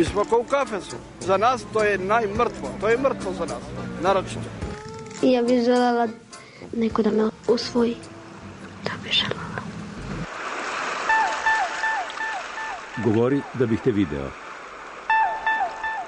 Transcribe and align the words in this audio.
Mi 0.00 0.06
smo 0.06 0.24
kao 0.24 0.38
u 0.38 0.44
kafesu. 0.44 0.96
Za 1.20 1.36
nas 1.36 1.64
to 1.72 1.82
je 1.84 1.98
najmrtvo. 1.98 2.68
To 2.80 2.88
je 2.88 2.98
mrtvo 2.98 3.32
za 3.32 3.44
nas. 3.44 3.62
Naročito. 4.02 4.40
I 5.22 5.32
ja 5.32 5.42
bih 5.42 5.64
želela 5.64 6.08
neko 6.76 7.02
da 7.02 7.10
me 7.10 7.30
usvoji. 7.48 7.96
Da 8.84 8.90
bih 9.02 9.12
želela. 9.12 9.60
Govori 13.04 13.40
da 13.54 13.66
bih 13.66 13.80
te 13.84 13.90
video. 13.90 14.30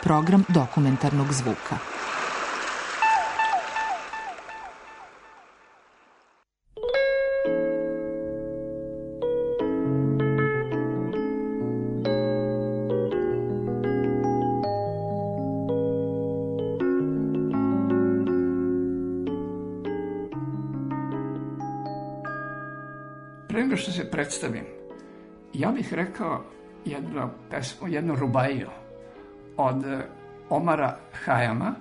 Program 0.02 0.44
dokumentarnog 0.48 1.32
zvuka. 1.32 1.91
Pre 23.62 23.66
nego 23.66 23.76
što 23.76 23.92
se 23.92 24.10
predstavim, 24.10 24.64
ja 25.54 25.70
bih 25.70 25.94
rekao 25.94 26.44
jednu 26.84 27.30
pesmu, 27.50 27.88
jednu 27.88 28.14
rubaju 28.14 28.68
od 29.56 29.84
eh, 29.84 30.06
Omara 30.50 30.98
Hayama. 31.24 31.72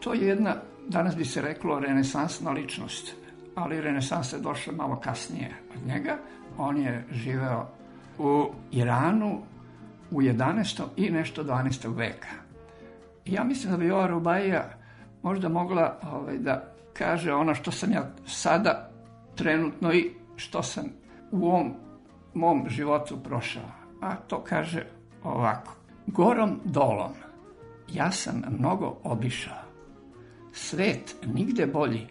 To 0.00 0.14
je 0.14 0.28
jedna, 0.28 0.54
danas 0.88 1.16
bi 1.16 1.24
se 1.24 1.42
reklo, 1.42 1.80
renesansna 1.80 2.50
ličnost, 2.50 3.14
ali 3.54 3.80
renesansa 3.80 4.36
je 4.36 4.42
došla 4.42 4.72
malo 4.72 5.00
kasnije 5.00 5.50
od 5.74 5.86
njega. 5.86 6.18
On 6.58 6.76
je 6.76 7.04
živeo 7.10 7.68
u 8.18 8.50
Iranu 8.70 9.42
u 10.10 10.22
11. 10.22 10.82
i 10.96 11.10
nešto 11.10 11.44
12. 11.44 11.96
veka. 11.96 12.34
Ja 13.24 13.44
mislim 13.44 13.72
da 13.72 13.78
bi 13.78 13.90
ova 13.90 14.06
rubaija 14.06 14.70
možda 15.22 15.48
mogla 15.48 15.98
ovaj, 16.12 16.38
da 16.38 16.72
kaže 16.92 17.32
ono 17.32 17.54
što 17.54 17.70
sam 17.70 17.92
ja 17.92 18.10
sada 18.26 18.90
trenutno 19.34 19.92
i 19.92 20.10
što 20.36 20.62
sam 20.62 21.05
u 21.30 21.46
ovom 21.46 21.74
mom 22.34 22.68
životu 22.68 23.16
prošao. 23.22 23.70
A 24.00 24.14
to 24.16 24.44
kaže 24.44 24.86
ovako. 25.24 25.72
Gorom 26.06 26.60
dolom 26.64 27.12
ja 27.92 28.10
sam 28.10 28.42
mnogo 28.58 28.96
obišao. 29.04 29.66
Svet 30.52 31.16
nigde 31.34 31.66
bolji, 31.66 32.06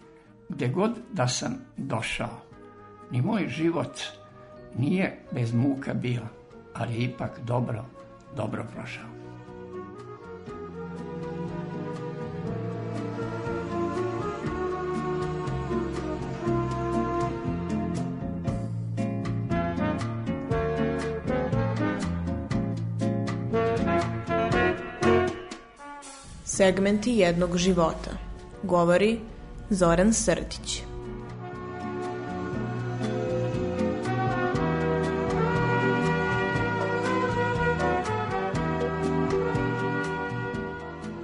gde 0.49 0.67
god 0.67 0.91
da 1.11 1.27
sam 1.27 1.55
došao. 1.77 2.41
Ni 3.11 3.21
moj 3.21 3.47
život 3.47 3.99
nije 4.77 5.19
bez 5.31 5.53
muka 5.53 5.93
bio, 5.93 6.21
ali 6.73 7.03
ipak 7.03 7.39
dobro, 7.43 7.85
dobro 8.35 8.65
prošao. 8.75 9.14
Segmenti 26.65 27.11
jednog 27.11 27.57
života. 27.57 28.11
Govori 28.63 29.19
Zoran 29.69 30.13
Srdić. 30.13 30.81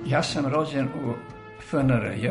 Ja 0.06 0.24
sam 0.24 0.46
rođen 0.46 0.86
u 0.86 1.14
FNRJ. 1.70 2.30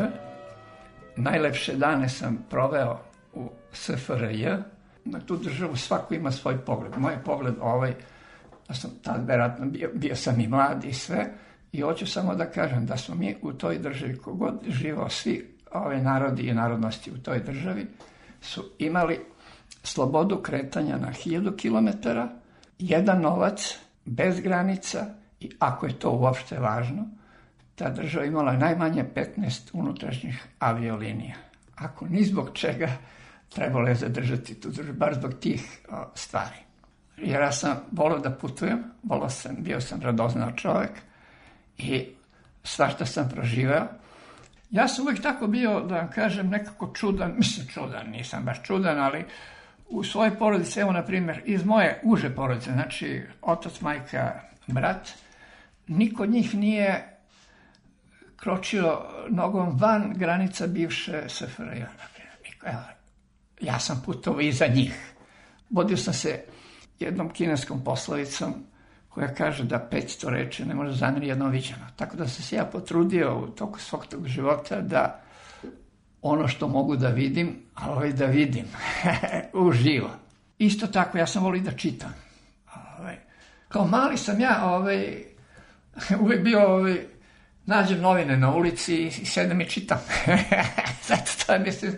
Najlepše 1.15 1.75
dane 1.75 2.09
sam 2.09 2.45
proveo 2.49 2.99
u 3.33 3.49
SFRJ. 3.71 4.47
Na 5.05 5.19
tu 5.19 5.37
državu 5.37 5.75
svako 5.75 6.13
ima 6.13 6.31
svoj 6.31 6.57
pogled. 6.57 6.91
Moj 6.97 7.23
pogled 7.25 7.55
ovaj, 7.61 7.93
da 8.67 8.73
sam 8.73 8.91
tad 9.03 9.27
verovatno 9.27 9.65
bio, 9.65 9.89
bio 9.93 10.15
sam 10.15 10.39
i 10.39 10.47
mlad 10.47 10.83
i 10.83 10.93
sve, 10.93 11.27
I 11.71 11.81
hoću 11.81 12.07
samo 12.07 12.35
da 12.35 12.51
kažem 12.51 12.85
da 12.85 12.97
smo 12.97 13.15
mi 13.15 13.35
u 13.41 13.53
toj 13.53 13.77
državi, 13.77 14.17
kogod 14.17 14.59
živao 14.67 15.09
svi 15.09 15.55
ove 15.71 16.01
narodi 16.01 16.43
i 16.43 16.53
narodnosti 16.53 17.11
u 17.11 17.17
toj 17.17 17.39
državi, 17.39 17.87
su 18.41 18.63
imali 18.79 19.19
slobodu 19.83 20.37
kretanja 20.37 20.97
na 20.97 21.11
hiljadu 21.11 21.51
kilometara, 21.51 22.29
jedan 22.79 23.21
novac, 23.21 23.77
bez 24.05 24.39
granica 24.39 25.05
i 25.39 25.51
ako 25.59 25.85
je 25.85 25.99
to 25.99 26.11
uopšte 26.11 26.59
važno, 26.59 27.07
ta 27.75 27.89
država 27.89 28.25
imala 28.25 28.53
najmanje 28.53 29.05
15 29.15 29.69
unutrašnjih 29.73 30.45
aviolinija. 30.59 31.35
Ako 31.75 32.07
ni 32.07 32.23
zbog 32.23 32.49
čega, 32.53 32.89
trebalo 33.49 33.87
je 33.87 33.95
zadržati 33.95 34.61
tu 34.61 34.69
državu, 34.69 34.97
bar 34.97 35.15
zbog 35.15 35.33
tih 35.33 35.79
o, 35.89 36.05
stvari. 36.15 36.55
Jer 37.17 37.41
ja 37.41 37.51
sam 37.51 37.77
volao 37.91 38.19
da 38.19 38.31
putujem, 38.31 38.83
volao 39.03 39.29
sam, 39.29 39.55
bio 39.59 39.81
sam 39.81 40.01
radoznao 40.01 40.51
čovek, 40.51 40.91
i 41.83 42.15
svašta 42.63 43.05
sam 43.05 43.29
proživao. 43.29 43.87
Ja 44.69 44.87
sam 44.87 45.05
uvijek 45.05 45.21
tako 45.21 45.47
bio, 45.47 45.79
da 45.79 45.95
vam 45.95 46.11
kažem, 46.11 46.49
nekako 46.49 46.93
čudan, 46.93 47.33
mislim 47.37 47.67
čudan, 47.67 48.09
nisam 48.09 48.43
baš 48.43 48.63
čudan, 48.63 48.99
ali 48.99 49.25
u 49.89 50.03
svojoj 50.03 50.37
porodici, 50.37 50.79
evo 50.79 50.91
na 50.91 51.05
primjer, 51.05 51.41
iz 51.45 51.65
moje 51.65 52.01
uže 52.03 52.35
porodice, 52.35 52.71
znači 52.71 53.21
otac, 53.41 53.81
majka, 53.81 54.41
brat, 54.67 55.09
niko 55.87 56.25
njih 56.25 56.55
nije 56.55 57.17
kročio 58.35 59.01
nogom 59.29 59.77
van 59.79 60.13
granica 60.15 60.67
bivše 60.67 61.23
SFRJ. 61.27 61.83
Ja 63.61 63.79
sam 63.79 64.01
putovao 64.05 64.41
iza 64.41 64.67
njih. 64.67 65.13
Vodio 65.69 65.97
sam 65.97 66.13
se 66.13 66.43
jednom 66.99 67.29
kineskom 67.29 67.83
poslovicom 67.83 68.53
koja 69.13 69.33
kaže 69.33 69.63
da 69.63 69.87
500 69.91 70.29
reči 70.29 70.65
ne 70.65 70.75
može 70.75 70.95
zamjeriti 70.95 71.29
jednom 71.29 71.51
viđeno. 71.51 71.85
Tako 71.95 72.17
da 72.17 72.27
sam 72.27 72.43
se 72.43 72.55
ja 72.55 72.65
potrudio 72.65 73.39
u 73.39 73.47
toku 73.47 73.79
svog 73.79 74.05
tog 74.05 74.27
života 74.27 74.81
da 74.81 75.21
ono 76.21 76.47
što 76.47 76.67
mogu 76.67 76.95
da 76.95 77.09
vidim, 77.09 77.55
a 77.75 77.91
ovaj 77.91 78.13
da 78.13 78.25
vidim 78.25 78.65
uživo. 79.67 80.09
Isto 80.57 80.87
tako, 80.87 81.17
ja 81.17 81.27
sam 81.27 81.43
volio 81.43 81.63
da 81.63 81.71
čitam. 81.71 82.13
Ovaj, 82.99 83.17
kao 83.67 83.87
mali 83.87 84.17
sam 84.17 84.39
ja 84.39 84.65
ovaj, 84.65 85.23
uvijek 86.23 86.43
bio 86.43 86.67
ovaj, 86.67 86.97
nađem 87.65 88.01
novine 88.01 88.37
na 88.37 88.55
ulici 88.55 88.95
i 89.05 89.25
sedem 89.25 89.61
i 89.61 89.69
čitam. 89.69 89.99
Zato 91.07 91.31
to 91.45 91.59
mislim, 91.59 91.91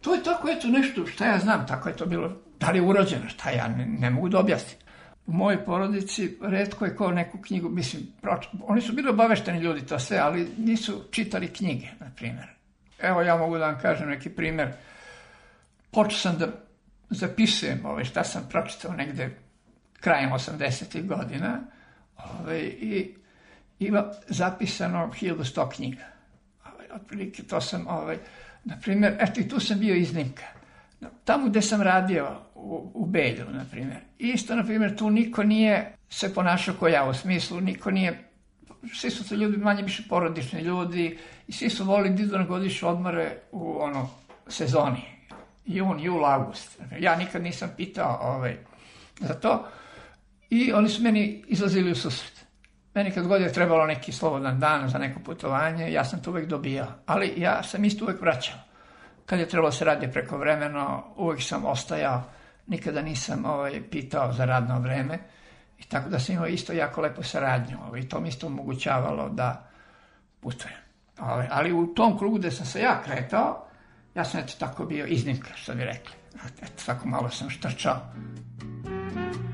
to 0.00 0.14
je 0.14 0.22
tako, 0.22 0.48
eto 0.48 0.68
nešto, 0.68 1.06
šta 1.06 1.26
ja 1.26 1.38
znam, 1.38 1.66
tako 1.66 1.88
je 1.88 1.96
to 1.96 2.06
bilo, 2.06 2.32
da 2.60 2.70
li 2.70 2.78
je 2.78 2.82
urođeno, 2.82 3.28
šta 3.28 3.50
ja 3.50 3.68
ne, 3.68 3.86
ne 3.86 4.10
mogu 4.10 4.28
da 4.28 4.38
objasnim 4.38 4.89
u 5.30 5.32
mojoj 5.32 5.64
porodici 5.64 6.38
redko 6.42 6.84
je 6.84 6.96
ko 6.96 7.10
neku 7.10 7.38
knjigu, 7.42 7.68
mislim, 7.68 8.02
proč... 8.20 8.46
oni 8.66 8.80
su 8.80 8.92
bili 8.92 9.08
obavešteni 9.08 9.60
ljudi 9.60 9.86
to 9.86 9.98
sve, 9.98 10.18
ali 10.18 10.48
nisu 10.58 11.04
čitali 11.10 11.48
knjige, 11.48 11.86
na 12.00 12.06
primjer. 12.16 12.46
Evo 12.98 13.22
ja 13.22 13.36
mogu 13.36 13.58
da 13.58 13.66
vam 13.66 13.80
kažem 13.80 14.08
neki 14.08 14.30
primjer. 14.30 14.72
Počeo 15.90 16.18
sam 16.18 16.38
da 16.38 16.48
zapisujem 17.10 17.86
ove, 17.86 18.04
šta 18.04 18.24
sam 18.24 18.46
pročitao 18.50 18.92
negde 18.92 19.36
krajem 20.00 20.30
80. 20.30 21.06
godina 21.06 21.60
ove, 22.40 22.60
i 22.60 23.14
ima 23.78 24.04
zapisano 24.28 25.10
1100 25.20 25.70
knjiga. 25.74 26.04
Ove, 26.66 26.84
otprilike 26.94 27.42
to 27.42 27.60
sam, 27.60 27.86
ove, 27.88 28.18
na 28.64 28.76
primjer, 28.82 29.16
eto 29.20 29.40
i 29.40 29.48
tu 29.48 29.60
sam 29.60 29.78
bio 29.78 29.94
iznimka. 29.94 30.44
Tamo 31.24 31.48
gde 31.48 31.62
sam 31.62 31.82
radio 31.82 32.40
u, 32.62 32.90
u 32.94 33.06
Belju, 33.06 33.44
na 33.50 33.64
primjer, 33.70 34.00
isto, 34.18 34.56
na 34.56 34.64
primjer, 34.64 34.96
tu 34.96 35.10
niko 35.10 35.42
nije 35.42 35.94
se 36.10 36.34
ponašao 36.34 36.74
kao 36.74 36.88
ja, 36.88 37.04
u 37.04 37.14
smislu, 37.14 37.60
niko 37.60 37.90
nije, 37.90 38.30
svi 38.94 39.10
su 39.10 39.28
to 39.28 39.34
ljudi, 39.34 39.56
manje 39.56 39.82
više 39.82 40.02
porodični 40.08 40.60
ljudi, 40.60 41.18
i 41.48 41.52
svi 41.52 41.70
su 41.70 41.84
volili 41.84 42.14
da 42.14 42.22
idu 42.22 42.38
na 42.38 42.44
godišnje 42.44 42.88
odmore 42.88 43.36
u, 43.52 43.76
ono, 43.80 44.10
sezoni. 44.48 45.02
Jun, 45.66 46.00
jul, 46.00 46.26
august. 46.26 46.80
Ja 46.98 47.16
nikad 47.16 47.42
nisam 47.42 47.70
pitao 47.76 48.18
ovaj, 48.22 48.56
za 49.20 49.34
to. 49.34 49.68
I 50.50 50.72
oni 50.72 50.88
su 50.88 51.02
meni 51.02 51.44
izlazili 51.46 51.90
u 51.90 51.94
susret. 51.94 52.46
Meni 52.94 53.10
kad 53.10 53.26
god 53.26 53.40
je 53.40 53.52
trebalo 53.52 53.86
neki 53.86 54.12
slobodan 54.12 54.60
dan 54.60 54.88
za 54.88 54.98
neko 54.98 55.20
putovanje, 55.20 55.92
ja 55.92 56.04
sam 56.04 56.22
to 56.22 56.30
uvek 56.30 56.46
dobijao. 56.46 56.86
Ali 57.06 57.34
ja 57.36 57.62
sam 57.62 57.84
isto 57.84 58.04
uvek 58.04 58.20
vraćao. 58.20 58.56
Kad 59.26 59.38
je 59.38 59.48
trebalo 59.48 59.72
se 59.72 59.84
radi 59.84 60.12
preko 60.12 60.38
vremeno, 60.38 61.04
uvek 61.16 61.42
sam 61.42 61.64
ostajao. 61.64 62.22
Nikada 62.70 63.02
nisam 63.02 63.44
ovaj, 63.44 63.82
pitao 63.90 64.32
za 64.32 64.44
radno 64.44 64.78
vreme. 64.80 65.18
I 65.78 65.82
tako 65.82 66.08
da 66.08 66.18
sam 66.18 66.34
imao 66.34 66.46
isto 66.46 66.72
jako 66.72 67.00
lepo 67.00 67.22
saradnju. 67.22 67.76
Ovaj, 67.86 68.00
I 68.00 68.08
to 68.08 68.20
mi 68.20 68.28
isto 68.28 68.46
omogućavalo 68.46 69.28
da 69.28 69.68
putujem. 70.40 70.78
Ovaj, 71.20 71.46
ali 71.50 71.72
u 71.72 71.86
tom 71.94 72.18
krugu 72.18 72.38
gde 72.38 72.50
sam 72.50 72.66
se 72.66 72.80
ja 72.80 73.02
kretao, 73.02 73.66
ja 74.14 74.24
sam 74.24 74.40
eto 74.40 74.52
tako 74.58 74.84
bio 74.84 75.06
iznimka, 75.06 75.50
što 75.54 75.74
bi 75.74 75.84
rekli. 75.84 76.14
Eto, 76.62 76.82
tako 76.86 77.08
malo 77.08 77.30
sam 77.30 77.50
štrčao. 77.50 77.96
Ja 77.96 79.49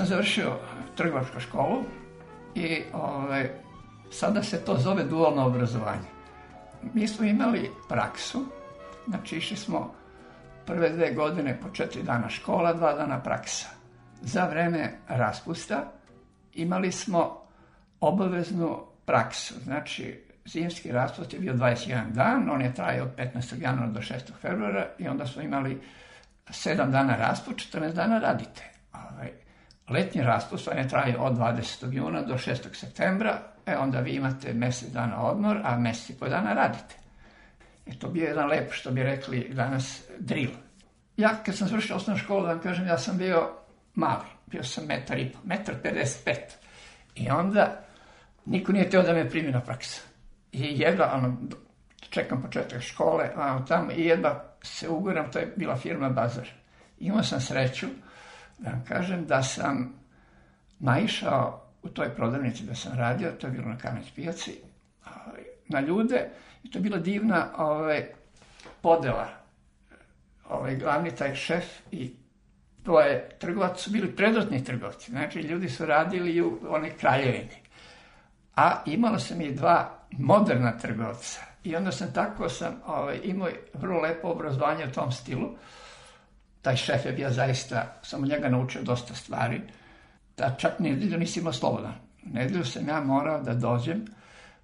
sam 0.00 0.06
završio 0.06 0.56
trgovačku 0.96 1.40
školu 1.40 1.84
i 2.54 2.82
ovaj, 2.92 3.50
sada 4.10 4.42
se 4.42 4.64
to 4.64 4.76
zove 4.76 5.04
dualno 5.04 5.46
obrazovanje. 5.46 6.08
Mi 6.94 7.08
smo 7.08 7.26
imali 7.26 7.70
praksu, 7.88 8.44
znači 9.08 9.36
išli 9.36 9.56
smo 9.56 9.94
prve 10.66 10.90
dve 10.90 11.14
godine 11.14 11.58
po 11.62 11.68
četiri 11.68 12.02
dana 12.02 12.28
škola, 12.28 12.72
dva 12.72 12.92
dana 12.94 13.22
praksa. 13.22 13.68
Za 14.20 14.46
vreme 14.46 14.92
raspusta 15.08 15.92
imali 16.54 16.92
smo 16.92 17.42
obaveznu 18.00 18.86
praksu, 19.04 19.54
znači 19.64 20.24
zimski 20.44 20.92
raspust 20.92 21.32
je 21.32 21.40
bio 21.40 21.54
21 21.54 22.10
dan, 22.12 22.50
on 22.50 22.62
je 22.62 22.74
trajao 22.74 23.06
od 23.06 23.16
15. 23.16 23.62
januara 23.62 23.90
do 23.90 24.00
6. 24.00 24.14
februara 24.40 24.86
i 24.98 25.08
onda 25.08 25.26
smo 25.26 25.42
imali 25.42 25.80
7 26.48 26.90
dana 26.90 27.16
raspust, 27.16 27.74
14 27.74 27.92
dana 27.92 28.18
radite. 28.18 28.79
Ovaj, 29.90 30.02
letnji 30.02 30.22
raspust, 30.22 30.68
on 30.68 30.78
je 30.78 30.88
trajao 30.88 31.24
od 31.24 31.36
20. 31.36 31.92
juna 31.92 32.22
do 32.22 32.34
6. 32.34 32.74
septembra, 32.74 33.38
e 33.66 33.76
onda 33.76 34.00
vi 34.00 34.10
imate 34.10 34.52
mesec 34.54 34.92
dana 34.92 35.22
odmor, 35.22 35.60
a 35.64 35.78
mesec 35.78 36.10
i 36.10 36.18
po 36.18 36.28
dana 36.28 36.52
radite. 36.52 36.94
I 37.86 37.98
to 37.98 38.08
bio 38.08 38.26
jedan 38.26 38.48
lep, 38.48 38.72
što 38.72 38.90
bi 38.90 39.02
rekli 39.02 39.48
danas, 39.54 40.02
drill. 40.18 40.52
Ja 41.16 41.34
kad 41.46 41.56
sam 41.56 41.68
završio 41.68 41.96
osnovnu 41.96 42.22
školu, 42.22 42.42
da 42.42 42.48
vam 42.48 42.60
kažem, 42.60 42.86
ja 42.86 42.98
sam 42.98 43.18
bio 43.18 43.50
mali, 43.94 44.24
bio 44.46 44.62
sam 44.62 44.84
metar 44.84 45.18
i 45.18 45.28
po, 45.32 45.38
metar 45.44 45.74
55. 45.84 46.34
I 47.14 47.30
onda 47.30 47.80
niko 48.46 48.72
nije 48.72 48.90
teo 48.90 49.02
da 49.02 49.12
me 49.12 49.30
primi 49.30 49.52
na 49.52 49.60
praksu. 49.60 50.02
I 50.52 50.80
jedva, 50.80 51.12
ono, 51.14 51.36
čekam 52.10 52.42
početak 52.42 52.82
škole, 52.82 53.30
a 53.36 53.64
tamo, 53.68 53.92
i 53.92 54.04
jedva 54.04 54.44
se 54.62 54.88
uguram, 54.88 55.30
to 55.30 55.38
je 55.38 55.52
bila 55.56 55.76
firma 55.76 56.08
Bazar. 56.08 56.48
Imao 56.98 57.22
sam 57.22 57.40
sreću, 57.40 57.86
da 58.60 58.70
kažem, 58.88 59.26
da 59.26 59.42
sam 59.42 59.94
naišao 60.78 61.66
u 61.82 61.88
toj 61.88 62.14
prodavnici 62.14 62.64
da 62.64 62.74
sam 62.74 62.92
radio, 62.98 63.30
to 63.30 63.46
je 63.46 63.50
bilo 63.50 63.68
na 63.68 63.78
Kamenić 63.78 64.12
pijaci, 64.14 64.60
na 65.68 65.80
ljude, 65.80 66.28
i 66.62 66.70
to 66.70 66.78
je 66.78 66.82
bila 66.82 66.98
divna 66.98 67.46
ovaj, 67.58 68.06
podela. 68.80 69.28
Ovaj, 70.48 70.76
glavni 70.76 71.10
taj 71.16 71.34
šef 71.34 71.64
i 71.92 72.14
to 72.82 73.00
je 73.00 73.28
trgovac, 73.38 73.80
su 73.80 73.90
bili 73.90 74.16
predratni 74.16 74.64
trgovci, 74.64 75.10
znači 75.10 75.40
ljudi 75.40 75.68
su 75.68 75.86
radili 75.86 76.40
u 76.40 76.58
one 76.68 76.90
kraljevini. 76.90 77.62
A 78.56 78.82
imalo 78.86 79.18
sam 79.18 79.40
i 79.40 79.54
dva 79.54 79.98
moderna 80.18 80.78
trgovca. 80.78 81.40
I 81.64 81.76
onda 81.76 81.92
sam 81.92 82.12
tako 82.12 82.48
sam 82.48 82.80
ovaj, 82.86 83.20
imao 83.24 83.48
vrlo 83.74 84.00
lepo 84.00 84.28
obrazovanje 84.28 84.86
u 84.86 84.92
tom 84.92 85.12
stilu. 85.12 85.48
Taj 86.62 86.76
šef 86.76 87.04
je 87.06 87.12
bio 87.12 87.30
zaista, 87.30 88.00
sam 88.02 88.24
njega 88.24 88.48
naučio 88.48 88.82
dosta 88.82 89.14
stvari. 89.14 89.60
Da 90.36 90.54
čak 90.58 90.78
nedelju 90.78 91.18
nisi 91.18 91.40
imao 91.40 91.52
slobodan. 91.52 91.94
Nedelju 92.22 92.64
sam 92.64 92.88
ja 92.88 93.00
morao 93.00 93.42
da 93.42 93.54
dođem, 93.54 94.04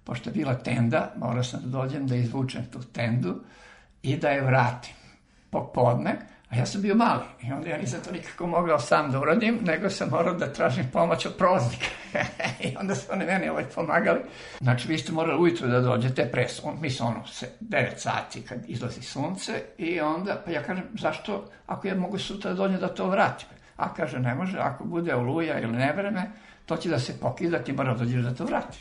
pošto 0.03 0.29
je 0.29 0.33
bila 0.33 0.55
tenda, 0.55 1.13
morao 1.17 1.43
sam 1.43 1.61
da 1.63 1.67
dođem 1.67 2.07
da 2.07 2.15
izvučem 2.15 2.65
tu 2.71 2.79
tendu 2.83 3.35
i 4.01 4.17
da 4.17 4.29
je 4.29 4.41
vratim 4.41 4.93
popodne, 5.49 6.19
a 6.49 6.55
ja 6.55 6.65
sam 6.65 6.81
bio 6.81 6.95
mali 6.95 7.23
i 7.43 7.51
onda 7.51 7.69
ja 7.69 7.77
nisam 7.77 7.99
to 8.05 8.11
nikako 8.11 8.47
mogao 8.47 8.79
sam 8.79 9.11
da 9.11 9.19
uradim, 9.19 9.59
nego 9.63 9.89
sam 9.89 10.09
morao 10.09 10.33
da 10.33 10.53
tražim 10.53 10.85
pomoć 10.93 11.25
od 11.25 11.35
prolaznika. 11.37 11.85
I 12.65 12.75
onda 12.79 12.95
su 12.95 13.07
oni 13.11 13.25
meni 13.25 13.49
ovaj 13.49 13.65
pomagali. 13.75 14.19
Znači, 14.59 14.87
vi 14.87 14.97
ste 14.97 15.11
morali 15.11 15.41
ujutru 15.41 15.67
da 15.67 15.81
dođete 15.81 16.31
pre, 16.31 16.47
on, 16.63 16.77
mislim, 16.81 17.09
ono, 17.09 17.27
se, 17.27 17.49
9 17.61 17.97
sati 17.97 18.41
kad 18.41 18.59
izlazi 18.67 19.01
sunce 19.01 19.61
i 19.77 19.99
onda, 19.99 20.41
pa 20.45 20.51
ja 20.51 20.63
kažem, 20.63 20.83
zašto, 20.99 21.49
ako 21.67 21.87
ja 21.87 21.95
mogu 21.95 22.17
sutra 22.17 22.51
da 22.51 22.57
dođem 22.57 22.79
da 22.79 22.87
to 22.87 23.09
vratim? 23.09 23.47
A 23.77 23.93
kaže, 23.93 24.19
ne 24.19 24.35
može, 24.35 24.57
ako 24.57 24.83
bude 24.83 25.15
oluja 25.15 25.59
ili 25.59 25.77
nevreme, 25.77 26.31
to 26.65 26.77
će 26.77 26.89
da 26.89 26.99
se 26.99 27.19
pokida, 27.19 27.59
ti 27.59 27.73
mora 27.73 27.93
da 27.93 27.99
dođeš 27.99 28.23
da 28.23 28.35
to 28.35 28.45
vratiš. 28.45 28.79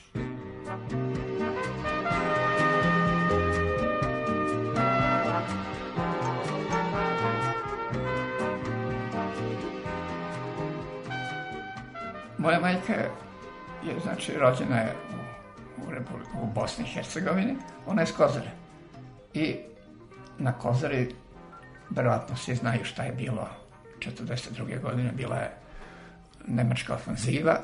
Moja 12.47 12.61
majka 12.61 12.93
je, 12.93 13.11
znači, 14.03 14.33
rođena 14.39 14.77
je 14.77 14.95
u, 15.11 15.83
u, 15.83 15.91
Republi- 15.91 16.43
u 16.43 16.47
Bosni 16.47 16.85
i 16.85 16.89
Hercegovini, 16.89 17.57
ona 17.87 18.03
je 18.03 18.07
s 18.07 18.13
Kozare. 18.13 18.51
I 19.35 19.57
na 20.39 20.53
Kozari, 20.53 21.15
verovatno 21.91 22.37
svi 22.37 22.55
znaju 22.55 22.85
šta 22.85 23.03
je 23.03 23.13
bilo 23.13 23.49
42. 23.99 24.81
godine, 24.83 25.13
bila 25.13 25.37
je 25.37 25.51
nemačka 26.47 26.95
ofanziva 26.95 27.61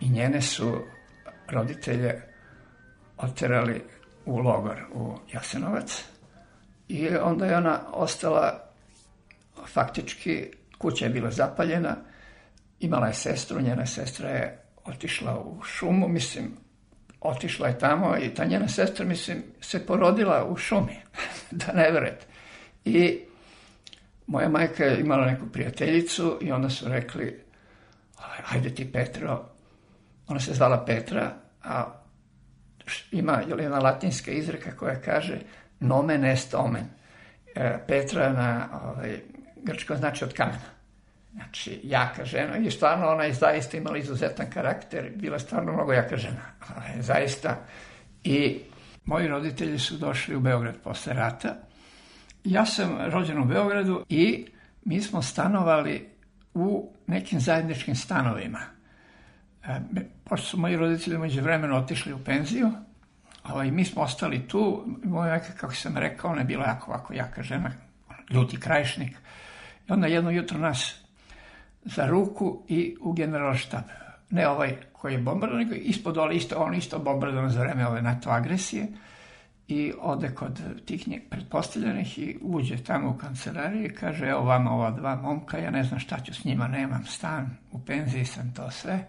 i 0.00 0.08
njene 0.08 0.42
su 0.42 0.84
roditelje 1.48 2.22
oterali 3.18 3.82
u 4.26 4.38
logor 4.38 4.84
u 4.94 5.18
Jasenovac 5.32 6.04
i 6.88 7.08
onda 7.16 7.46
je 7.46 7.56
ona 7.56 7.80
ostala 7.92 8.64
faktički, 9.66 10.50
kuća 10.78 11.04
je 11.04 11.10
bila 11.10 11.30
zapaljena, 11.30 11.96
imala 12.82 13.06
je 13.06 13.14
sestru, 13.14 13.60
njena 13.60 13.86
sestra 13.86 14.28
je 14.28 14.58
otišla 14.84 15.38
u 15.38 15.62
šumu, 15.62 16.08
mislim, 16.08 16.56
otišla 17.20 17.68
je 17.68 17.78
tamo 17.78 18.16
i 18.16 18.34
ta 18.34 18.44
njena 18.44 18.68
sestra, 18.68 19.06
mislim, 19.06 19.42
se 19.60 19.86
porodila 19.86 20.46
u 20.48 20.56
šumi, 20.56 20.96
da 21.50 21.72
ne 21.72 21.90
verujete. 21.90 22.26
I 22.84 23.20
moja 24.26 24.48
majka 24.48 24.84
je 24.84 25.00
imala 25.00 25.26
neku 25.26 25.46
prijateljicu 25.46 26.38
i 26.40 26.52
onda 26.52 26.70
su 26.70 26.88
rekli, 26.88 27.44
ajde 28.50 28.74
ti 28.74 28.92
Petro, 28.92 29.48
ona 30.28 30.40
se 30.40 30.54
zvala 30.54 30.84
Petra, 30.84 31.34
a 31.64 32.02
ima 33.10 33.42
jedna 33.48 33.78
latinska 33.78 34.30
izreka 34.30 34.76
koja 34.76 35.00
kaže 35.00 35.38
nomen 35.80 36.24
est 36.24 36.54
omen. 36.54 36.84
E, 37.54 37.78
Petra 37.86 38.32
na 38.32 38.68
ovaj, 38.84 39.20
grčkom 39.56 39.96
znači 39.96 40.24
od 40.24 40.34
kamena. 40.34 40.81
Znači, 41.32 41.80
jaka 41.82 42.24
žena 42.24 42.56
i 42.58 42.70
stvarno 42.70 43.08
ona 43.08 43.24
je 43.24 43.32
zaista 43.32 43.76
imala 43.76 43.98
izuzetan 43.98 44.46
karakter, 44.50 45.12
bila 45.16 45.38
stvarno 45.38 45.72
mnogo 45.72 45.92
jaka 45.92 46.16
žena. 46.16 46.42
Ovaj, 46.76 47.02
zaista. 47.02 47.56
I 48.24 48.60
moji 49.04 49.28
roditelji 49.28 49.78
su 49.78 49.96
došli 49.96 50.36
u 50.36 50.40
Beograd 50.40 50.76
posle 50.84 51.12
rata. 51.12 51.54
Ja 52.44 52.66
sam 52.66 52.98
rođen 53.10 53.38
u 53.38 53.44
Beogradu 53.44 54.04
i 54.08 54.46
mi 54.84 55.00
smo 55.00 55.22
stanovali 55.22 56.08
u 56.54 56.92
nekim 57.06 57.40
zajedničkim 57.40 57.94
stanovima. 57.94 58.60
E, 59.64 59.80
pošto 60.24 60.46
su 60.46 60.58
moji 60.58 60.76
roditelji 60.76 61.18
među 61.18 61.42
vremenu 61.42 61.76
otišli 61.76 62.12
u 62.12 62.24
penziju, 62.24 62.70
ovaj, 63.44 63.70
mi 63.70 63.84
smo 63.84 64.02
ostali 64.02 64.48
tu. 64.48 64.84
Moja 65.04 65.30
majka, 65.30 65.52
kako 65.60 65.74
sam 65.74 65.96
rekao, 65.96 66.30
ona 66.30 66.40
je 66.40 66.46
bila 66.46 66.64
jako 66.64 66.90
ovako 66.90 67.14
jaka 67.14 67.42
žena, 67.42 67.70
ljuti 68.30 68.60
krajišnik. 68.60 69.16
I 69.88 69.92
onda 69.92 70.06
jedno 70.06 70.30
jutro 70.30 70.58
nas 70.58 71.01
za 71.84 72.06
ruku 72.06 72.62
i 72.68 72.96
u 73.00 73.12
generalštab. 73.12 73.82
Ne 74.30 74.48
ovaj 74.48 74.76
koji 74.92 75.12
je 75.12 75.18
bombardovan, 75.18 75.64
nego 75.64 75.74
ispod 75.74 76.14
dole, 76.14 76.36
isto, 76.36 76.56
on 76.58 76.74
isto 76.74 76.98
bombardovan 76.98 77.50
za 77.50 77.60
vreme 77.60 77.86
ove 77.86 78.02
NATO 78.02 78.30
agresije 78.30 78.88
i 79.68 79.92
ode 80.00 80.34
kod 80.34 80.60
tih 80.86 81.08
pretpostavljenih 81.30 82.18
i 82.18 82.38
uđe 82.42 82.76
tamo 82.76 83.10
u 83.10 83.18
kancelariju 83.18 83.86
i 83.86 83.94
kaže, 83.94 84.26
evo 84.26 84.44
vama 84.44 84.74
ova 84.74 84.90
dva 84.90 85.16
momka, 85.16 85.58
ja 85.58 85.70
ne 85.70 85.84
znam 85.84 86.00
šta 86.00 86.20
ću 86.20 86.34
s 86.34 86.44
njima, 86.44 86.68
nemam 86.68 87.04
stan, 87.06 87.56
u 87.72 87.78
penziji 87.84 88.24
sam 88.24 88.54
to 88.54 88.70
sve. 88.70 89.08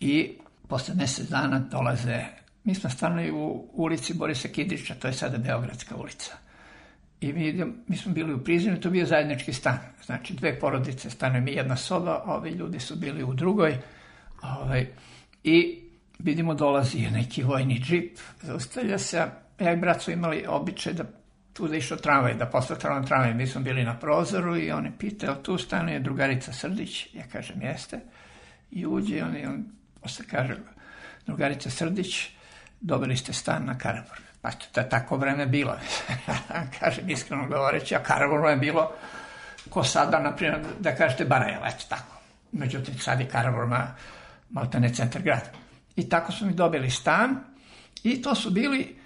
I 0.00 0.32
posle 0.68 0.94
mesec 0.94 1.28
dana 1.28 1.58
dolaze, 1.58 2.24
mi 2.64 2.74
smo 2.74 2.90
stanuli 2.90 3.30
u 3.30 3.68
ulici 3.72 4.14
Borisa 4.14 4.48
Kidrića, 4.48 4.94
to 4.94 5.06
je 5.06 5.12
sada 5.12 5.38
Beogradska 5.38 5.96
ulica. 5.96 6.43
I 7.20 7.32
mi, 7.32 7.64
mi 7.88 7.96
smo 7.96 8.12
bili 8.12 8.34
u 8.34 8.44
prizinu, 8.44 8.80
to 8.80 8.90
bio 8.90 9.06
zajednički 9.06 9.52
stan. 9.52 9.78
Znači, 10.04 10.34
dve 10.34 10.58
porodice 10.60 11.10
stanuje 11.10 11.40
mi 11.40 11.52
jedna 11.52 11.76
soba, 11.76 12.22
ovi 12.26 12.50
ljudi 12.50 12.80
su 12.80 12.96
bili 12.96 13.24
u 13.24 13.34
drugoj. 13.34 13.78
Ovaj, 14.42 14.86
i 15.44 15.84
vidimo 16.18 16.54
dolazi 16.54 17.10
neki 17.10 17.42
vojni 17.42 17.80
džip, 17.80 18.18
zaustavlja 18.42 18.98
se, 18.98 19.18
a 19.18 19.28
ja 19.60 19.72
i 19.72 19.76
brat 19.76 20.02
su 20.02 20.10
imali 20.10 20.44
običaj 20.48 20.92
da 20.92 21.04
tu 21.52 21.68
da 21.68 21.76
išao 21.76 21.98
tramvaj, 21.98 22.34
da 22.34 22.46
posle 22.46 22.76
na 22.82 23.04
tramvaj, 23.04 23.34
mi 23.34 23.46
smo 23.46 23.60
bili 23.60 23.84
na 23.84 23.98
prozoru 23.98 24.56
i 24.56 24.70
oni 24.70 24.92
pitaju, 24.98 25.34
tu 25.42 25.58
stanuje 25.58 26.00
drugarica 26.00 26.52
Srdić, 26.52 27.14
ja 27.14 27.24
kažem 27.32 27.62
jeste, 27.62 28.00
i 28.70 28.86
uđe 28.86 29.24
on 29.24 29.36
i 29.36 29.46
on 29.46 29.64
posle 30.02 30.24
kaže, 30.30 30.56
drugarica 31.26 31.70
Srdić, 31.70 32.28
dobili 32.80 33.16
ste 33.16 33.32
stan 33.32 33.64
na 33.64 33.78
Karaboru. 33.78 34.22
Pa 34.44 34.50
to 34.50 34.80
je 34.80 34.88
tako 34.88 35.16
vreme 35.16 35.46
bilo. 35.46 35.76
kažem, 36.80 37.10
iskreno 37.10 37.48
govoreći, 37.48 37.94
a 37.94 38.02
Karaboru 38.02 38.48
je 38.48 38.56
bilo 38.56 38.92
ko 39.70 39.84
sada, 39.84 40.20
na 40.20 40.36
primjer, 40.36 40.60
da 40.80 40.94
kažete 40.96 41.24
Barajevo, 41.24 41.64
eto 41.66 41.84
tako. 41.88 42.20
Međutim, 42.52 42.98
sad 42.98 43.20
je 43.20 43.28
Karabor 43.28 43.66
ma, 43.66 43.94
maltene 44.50 44.94
centar 44.94 45.22
grada. 45.22 45.50
I 45.96 46.08
tako 46.08 46.32
su 46.32 46.46
mi 46.46 46.52
dobili 46.52 46.90
stan 46.90 47.36
i 48.02 48.22
to 48.22 48.34
su 48.34 48.50
bili 48.50 48.96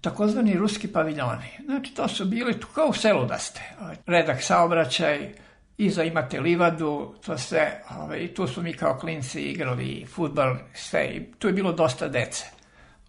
takozvani 0.00 0.54
ruski 0.54 0.92
paviljoni. 0.92 1.48
Znači, 1.64 1.94
to 1.94 2.08
su 2.08 2.24
bili 2.24 2.60
tu 2.60 2.66
kao 2.74 2.86
u 2.86 2.92
selu 2.92 3.26
da 3.26 3.38
ste. 3.38 3.60
Redak 4.06 4.42
saobraćaj, 4.42 5.32
iza 5.78 6.04
imate 6.04 6.40
livadu, 6.40 7.14
to 7.26 7.38
sve, 7.38 7.82
ovaj, 7.98 8.18
i 8.18 8.34
tu 8.34 8.46
su 8.46 8.62
mi 8.62 8.72
kao 8.72 8.98
klinci 8.98 9.40
igrali 9.40 10.06
futbal, 10.14 10.56
sve, 10.74 11.04
i 11.04 11.32
tu 11.38 11.46
je 11.46 11.52
bilo 11.52 11.72
dosta 11.72 12.08
dece. 12.08 12.46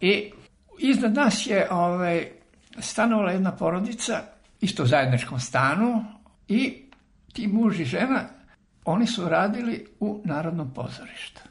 I 0.01 0.31
iznad 0.79 1.13
nas 1.13 1.47
je 1.47 1.67
ovaj, 1.71 2.27
stanovala 2.79 3.31
jedna 3.31 3.55
porodica, 3.55 4.21
isto 4.61 4.83
u 4.83 4.85
zajedničkom 4.85 5.39
stanu, 5.39 6.05
i 6.47 6.83
ti 7.33 7.47
muž 7.47 7.79
i 7.79 7.85
žena, 7.85 8.23
oni 8.85 9.07
su 9.07 9.29
radili 9.29 9.87
u 9.99 10.21
Narodnom 10.25 10.73
pozorištu. 10.73 11.41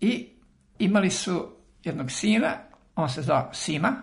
I 0.00 0.28
imali 0.78 1.10
su 1.10 1.56
jednog 1.84 2.10
sina, 2.10 2.56
on 2.96 3.08
se 3.08 3.22
zvao 3.22 3.50
Sima, 3.52 3.96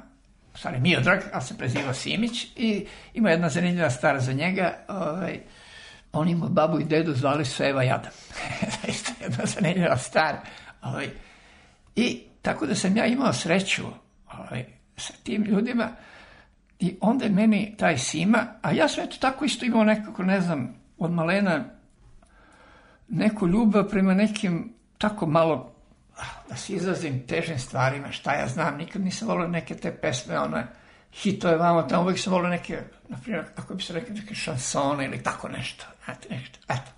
stvari 0.56 0.80
Miodrag, 0.80 1.20
ali 1.34 1.44
se 1.44 1.58
prezivao 1.58 1.94
Simić, 1.94 2.48
i 2.56 2.86
ima 3.14 3.30
jedna 3.30 3.50
zanimljiva 3.50 3.90
stara 3.90 4.20
za 4.20 4.34
njega, 4.34 4.86
ovaj, 4.88 5.40
oni 6.14 6.32
imaju 6.32 6.52
babu 6.52 6.80
i 6.80 6.84
dedu 6.84 7.14
zvali 7.14 7.46
su 7.46 7.64
Eva 7.64 7.84
Jada. 7.84 8.10
Isto 8.88 9.12
jedna 9.22 9.46
zanimljiva 9.46 9.98
stvar. 9.98 10.36
Ovaj, 10.82 11.10
I 11.96 12.22
tako 12.42 12.66
da 12.66 12.76
sam 12.76 12.98
ja 12.98 13.06
imao 13.06 13.34
sreću 13.34 13.84
ovaj, 14.40 14.66
sa 14.98 15.14
tim 15.24 15.44
ljudima 15.44 15.90
i 16.80 16.98
onda 17.02 17.30
meni 17.30 17.76
taj 17.78 17.98
Sima, 17.98 18.46
a 18.62 18.72
ja 18.72 18.88
sam 18.88 19.04
eto 19.04 19.18
tako 19.20 19.46
isto 19.46 19.66
imao 19.66 19.84
nekako, 19.84 20.24
ne 20.24 20.42
znam, 20.42 20.76
od 20.98 21.12
malena 21.12 21.64
neku 23.08 23.48
ljubav 23.48 23.90
prema 23.90 24.14
nekim 24.14 24.74
tako 24.98 25.26
malo 25.26 25.74
da 26.50 26.56
se 26.56 26.74
izrazim 26.74 27.28
težim 27.28 27.60
stvarima, 27.60 28.12
šta 28.12 28.34
ja 28.34 28.48
znam, 28.48 28.78
nikad 28.78 29.02
nisam 29.02 29.28
volio 29.28 29.48
neke 29.48 29.76
te 29.76 29.92
pesme, 29.92 30.40
one 30.40 30.68
hitove 31.14 31.56
vamo, 31.58 31.82
tamo 31.82 32.04
uvijek 32.04 32.20
sam 32.20 32.34
volio 32.34 32.50
neke, 32.50 32.82
na 33.10 33.18
primjer, 33.24 33.46
kako 33.56 33.74
bi 33.74 33.84
se 33.84 33.94
rekli, 33.94 34.16
neke 34.16 34.36
šansone 34.36 35.06
ili 35.06 35.24
tako 35.24 35.48
nešto, 35.50 35.86
znate, 36.06 36.36
nešto, 36.36 36.60
eto, 36.70 36.92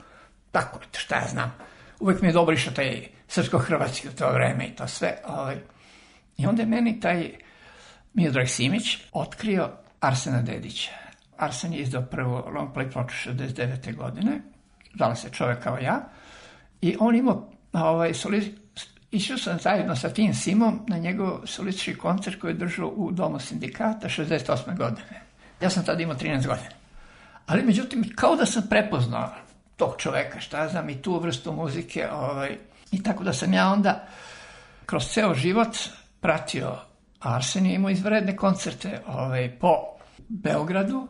tako, 0.51 0.80
eto, 0.89 1.00
šta 1.00 1.15
ja 1.15 1.27
znam. 1.27 1.56
Uvijek 2.00 2.22
mi 2.22 2.27
je 2.27 2.34
dobro 2.34 2.54
išao 2.54 2.74
taj 2.74 3.08
srpsko-hrvatski 3.27 4.08
u 4.08 4.12
to 4.12 4.32
vreme 4.32 4.65
i 4.65 4.75
to 4.75 4.88
sve, 4.88 5.18
ovaj. 5.27 5.56
I 6.38 6.46
onda 6.46 6.62
je 6.62 6.68
meni 6.68 7.00
taj 7.00 7.32
Miodrag 8.13 8.48
Simić 8.48 8.98
otkrio 9.12 9.72
Arsena 10.00 10.42
Dedića. 10.42 10.92
Arsen 11.38 11.74
je 11.74 11.80
izdao 11.80 12.01
prvu 12.01 12.44
long 12.54 12.74
play 12.75 12.92
ploču 12.92 13.30
69. 13.30 13.96
godine, 13.96 14.42
zvala 14.96 15.15
se 15.15 15.30
čovek 15.30 15.63
kao 15.63 15.77
ja, 15.77 16.10
i 16.82 16.96
on 17.00 17.15
imao 17.15 17.50
ovaj, 17.74 18.13
soli, 18.13 18.56
Išao 19.15 19.38
sam 19.38 19.60
zajedno 19.60 19.96
sa 19.96 20.10
tim 20.10 20.34
Simom 20.34 20.80
na 20.88 20.98
njegov 20.98 21.39
solistički 21.46 21.96
koncert 21.96 22.39
koji 22.39 22.51
je 22.51 22.56
držao 22.56 22.88
u 22.88 23.12
Domu 23.12 23.39
sindikata 23.39 24.10
68. 24.10 24.77
godine. 24.77 25.22
Ja 25.62 25.70
sam 25.70 25.86
tada 25.86 26.04
imao 26.04 26.15
13 26.15 26.48
godina. 26.48 26.70
Ali 27.46 27.63
međutim, 27.63 28.12
kao 28.15 28.36
da 28.36 28.46
sam 28.46 28.68
prepoznao 28.70 29.30
tog 29.77 29.96
čoveka, 29.98 30.39
šta 30.39 30.68
znam, 30.68 30.89
i 30.89 31.01
tu 31.01 31.20
vrstu 31.20 31.54
muzike. 31.54 32.08
Ovaj, 32.12 32.58
I 32.92 33.04
tako 33.04 33.24
da 33.24 33.34
sam 33.34 33.54
ja 33.54 33.72
onda 33.72 34.08
kroz 34.86 35.08
ceo 35.08 35.34
život 35.34 35.77
pratio 36.25 36.75
Arsen 37.20 37.65
je 37.65 37.75
imao 37.75 37.89
izvredne 37.89 38.36
koncerte 38.36 39.01
ovaj, 39.08 39.60
po 39.60 39.75
Beogradu 40.27 41.08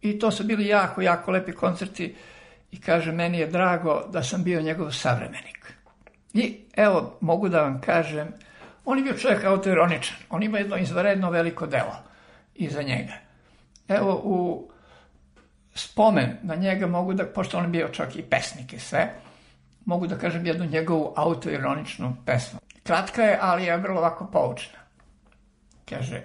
i 0.00 0.18
to 0.18 0.30
su 0.30 0.44
bili 0.44 0.66
jako, 0.66 1.02
jako 1.02 1.30
lepi 1.30 1.52
koncerti 1.52 2.14
i 2.70 2.80
kaže, 2.80 3.12
meni 3.12 3.38
je 3.38 3.46
drago 3.46 4.02
da 4.12 4.22
sam 4.22 4.44
bio 4.44 4.62
njegov 4.62 4.90
savremenik. 4.90 5.72
I 6.34 6.56
evo, 6.76 7.18
mogu 7.20 7.48
da 7.48 7.62
vam 7.62 7.80
kažem, 7.80 8.28
on 8.84 8.98
je 8.98 9.04
bio 9.04 9.18
čovjek 9.18 9.44
autoironičan. 9.44 10.16
On 10.30 10.42
ima 10.42 10.58
jedno 10.58 10.76
izvaredno 10.76 11.30
veliko 11.30 11.66
delo 11.66 11.96
iza 12.54 12.82
njega. 12.82 13.14
Evo, 13.88 14.20
u 14.24 14.68
spomen 15.74 16.36
na 16.42 16.54
njega 16.54 16.86
mogu 16.86 17.14
da, 17.14 17.26
pošto 17.26 17.58
on 17.58 17.64
je 17.64 17.70
bio 17.70 17.88
čak 17.88 18.16
i 18.16 18.22
pesnik 18.22 18.72
i 18.72 18.78
sve, 18.78 19.14
mogu 19.84 20.06
da 20.06 20.18
kažem 20.18 20.46
jednu 20.46 20.64
njegovu 20.64 21.12
autoironičnu 21.16 22.16
pesmu. 22.26 22.60
Kratka 22.82 23.22
je, 23.22 23.38
ali 23.40 23.64
je 23.64 23.76
vrlo 23.76 23.98
ovako 23.98 24.30
poučna. 24.32 24.78
Kaže, 25.88 26.22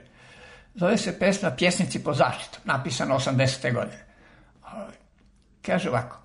zove 0.76 0.98
se 0.98 1.20
pesma 1.20 1.52
Pjesnici 1.52 2.04
po 2.04 2.14
zaštitu, 2.14 2.60
napisana 2.66 3.16
80. 3.16 3.74
godine. 3.74 4.06
Kaže 5.62 5.90
ovako, 5.90 6.18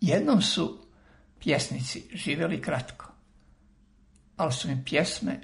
jednom 0.00 0.42
su 0.42 0.86
pjesnici 1.40 2.08
živeli 2.12 2.62
kratko, 2.62 3.06
ali 4.36 4.52
su 4.52 4.70
im 4.70 4.84
pjesme 4.84 5.40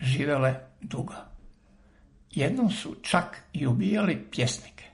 živele 0.00 0.54
dugo. 0.80 1.14
Jednom 2.30 2.70
su 2.70 2.96
čak 3.02 3.42
i 3.52 3.66
ubijali 3.66 4.28
pjesnike, 4.30 4.84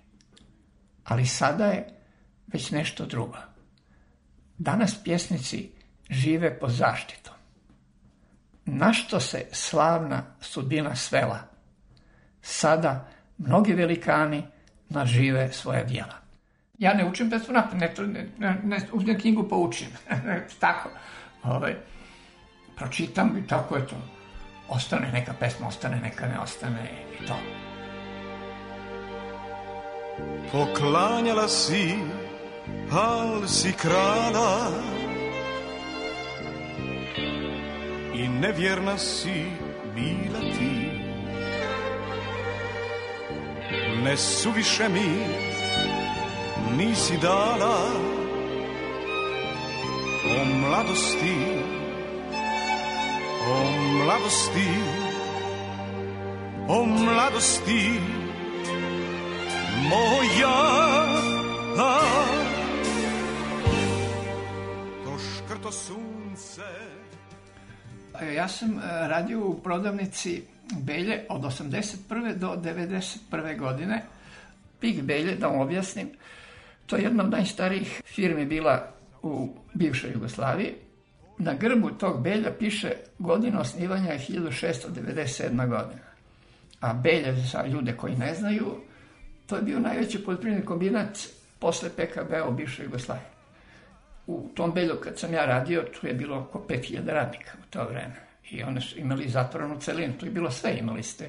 ali 1.05 1.27
sada 1.27 1.67
je 1.67 2.01
već 2.47 2.71
nešto 2.71 3.07
drugo. 3.07 3.39
Danas 4.59 4.95
pjesnici 5.05 5.73
žive 6.11 6.59
pod 6.59 6.71
zaštitom. 6.71 7.34
Na 8.67 8.93
što 8.93 9.21
se 9.21 9.47
slavna 9.53 10.23
sudbina 10.41 10.97
svela? 10.97 11.39
Sada 12.43 13.09
mnogi 13.39 13.73
velikani 13.73 14.43
nažive 14.89 15.53
svoje 15.53 15.85
dijela. 15.85 16.15
Ja 16.79 16.95
ne 16.95 17.07
učim 17.09 17.31
pesmu 17.31 17.55
napad, 17.55 17.79
ne, 17.79 17.95
ne, 17.99 18.29
ne, 18.39 18.61
ne 18.65 18.79
uzmem 18.93 19.21
knjigu 19.21 19.49
pa 19.49 19.57
učim. 19.57 19.89
tako. 20.61 20.89
Ovaj, 21.43 21.75
pročitam 22.77 23.39
i 23.39 23.47
tako 23.47 23.77
je 23.77 23.87
to. 23.87 23.97
Ostane 24.69 25.13
neka 25.13 25.33
pesma, 25.41 25.69
ostane 25.69 26.01
neka 26.01 26.27
ne 26.27 26.39
ostane 26.39 26.91
i 27.23 27.27
to. 27.27 27.37
Poklanjala 30.53 31.49
si, 31.49 31.95
al 32.93 33.49
si 33.49 33.73
krala 33.73 34.71
I 38.15 38.29
nevjerna 38.29 38.99
si 38.99 39.47
bila 39.95 40.41
ti. 40.41 41.05
Ne 44.05 44.17
suviše 44.17 44.89
mi 44.89 45.09
nisi 46.77 47.19
dala 47.23 47.77
O 50.25 50.45
mladosti, 50.45 51.37
o 53.51 53.57
mladosti, 53.99 54.71
o 56.69 56.85
mladosti 56.85 58.01
moja 59.91 60.59
To 65.05 65.19
škrto 65.19 65.73
sunce 65.73 67.04
Ja 68.33 68.49
sam 68.49 68.79
e, 68.79 68.83
radio 69.09 69.47
u 69.47 69.61
prodavnici 69.61 70.43
Belje 70.81 71.25
od 71.29 71.43
81. 71.43 72.35
do 72.35 72.57
91. 72.65 73.59
godine. 73.59 74.03
Pik 74.81 75.03
Belje, 75.03 75.37
da 75.37 75.47
vam 75.47 75.61
objasnim, 75.61 76.09
To 76.87 76.97
je 76.97 77.03
jedna 77.03 77.25
od 77.25 77.31
najstarijih 77.31 78.03
firmi 78.07 78.45
bila 78.45 78.89
u 79.23 79.57
bivšoj 79.75 80.11
Jugoslaviji. 80.13 80.75
Na 81.39 81.55
grbu 81.55 81.91
tog 81.91 82.23
Belja 82.23 82.53
piše 82.59 82.93
godina 83.19 83.61
osnivanja 83.61 84.13
je 84.13 84.19
1697. 84.19 85.57
godina. 85.57 86.03
A 86.81 86.93
Belje, 86.93 87.35
za 87.53 87.67
ljude 87.67 87.93
koji 87.93 88.17
ne 88.17 88.35
znaju, 88.35 88.67
to 89.47 89.57
je 89.57 89.63
bio 89.63 89.81
najveći 89.81 90.25
poljoprivredni 90.25 90.67
kombinat 90.67 91.19
posle 91.59 91.89
PKB 91.89 92.33
u 92.49 92.53
bivšoj 92.53 92.85
Jugoslaviji. 92.85 93.34
U 94.27 94.49
tom 94.55 94.73
Belju 94.73 95.01
kad 95.03 95.19
sam 95.19 95.33
ja 95.33 95.45
radio, 95.45 95.85
tu 96.01 96.07
je 96.07 96.15
bilo 96.15 96.39
oko 96.39 96.65
5000 96.69 97.07
radnika 97.07 97.53
u 97.63 97.71
to 97.71 97.85
vreme. 97.85 98.15
I 98.51 98.63
one 98.63 98.81
su 98.81 98.99
imali 98.99 99.29
zatvorenu 99.29 99.81
celinu, 99.81 100.19
tu 100.19 100.27
je 100.27 100.33
bilo 100.33 100.51
sve. 100.51 100.77
Imali 100.79 101.03
ste, 101.03 101.29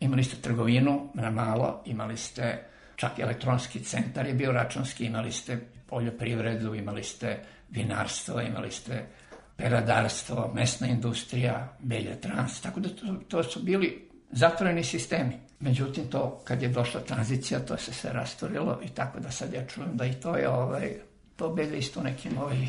imali 0.00 0.24
ste 0.24 0.36
trgovinu 0.36 1.08
na 1.14 1.30
malo, 1.30 1.82
imali 1.86 2.16
ste 2.16 2.64
čak 2.96 3.18
elektronski 3.18 3.80
centar 3.80 4.26
je 4.26 4.34
bio 4.34 4.52
računski, 4.52 5.04
imali 5.04 5.32
ste 5.32 5.58
poljoprivredu, 5.86 6.74
imali 6.74 7.02
ste 7.02 7.38
vinarstvo, 7.70 8.40
imali 8.40 8.70
ste 8.70 9.06
peradarstvo, 9.56 10.52
mesna 10.54 10.86
industrija, 10.86 11.76
belje 11.78 12.20
trans, 12.20 12.60
tako 12.60 12.80
da 12.80 12.88
to, 12.88 13.14
to 13.28 13.42
su 13.42 13.62
bili 13.62 14.08
zatvoreni 14.30 14.84
sistemi. 14.84 15.40
Međutim, 15.60 16.10
to 16.10 16.40
kad 16.44 16.62
je 16.62 16.68
došla 16.68 17.00
tranzicija, 17.00 17.60
to 17.60 17.76
se 17.76 17.92
sve 17.92 18.12
rastorilo 18.12 18.80
i 18.84 18.88
tako 18.88 19.20
da 19.20 19.30
sad 19.30 19.52
ja 19.52 19.66
čujem 19.66 19.96
da 19.96 20.06
i 20.06 20.14
to 20.14 20.36
je 20.36 20.48
ovaj, 20.48 20.96
to 21.40 21.48
belje 21.48 21.78
isto 21.78 22.02
nekim 22.02 22.38
ovaj, 22.38 22.68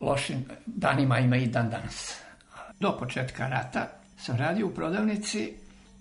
lošim 0.00 0.44
danima 0.66 1.18
ima 1.18 1.36
i 1.36 1.46
dan 1.46 1.70
danas. 1.70 2.20
Do 2.80 2.96
početka 2.98 3.48
rata 3.48 3.88
sam 4.18 4.36
radio 4.36 4.66
u 4.66 4.74
prodavnici 4.74 5.52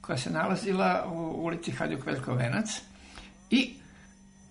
koja 0.01 0.17
se 0.17 0.29
nalazila 0.29 1.05
u 1.11 1.45
ulici 1.45 1.71
Hadjuk 1.71 2.05
Veljko 2.05 2.33
Venac 2.33 2.81
i 3.49 3.73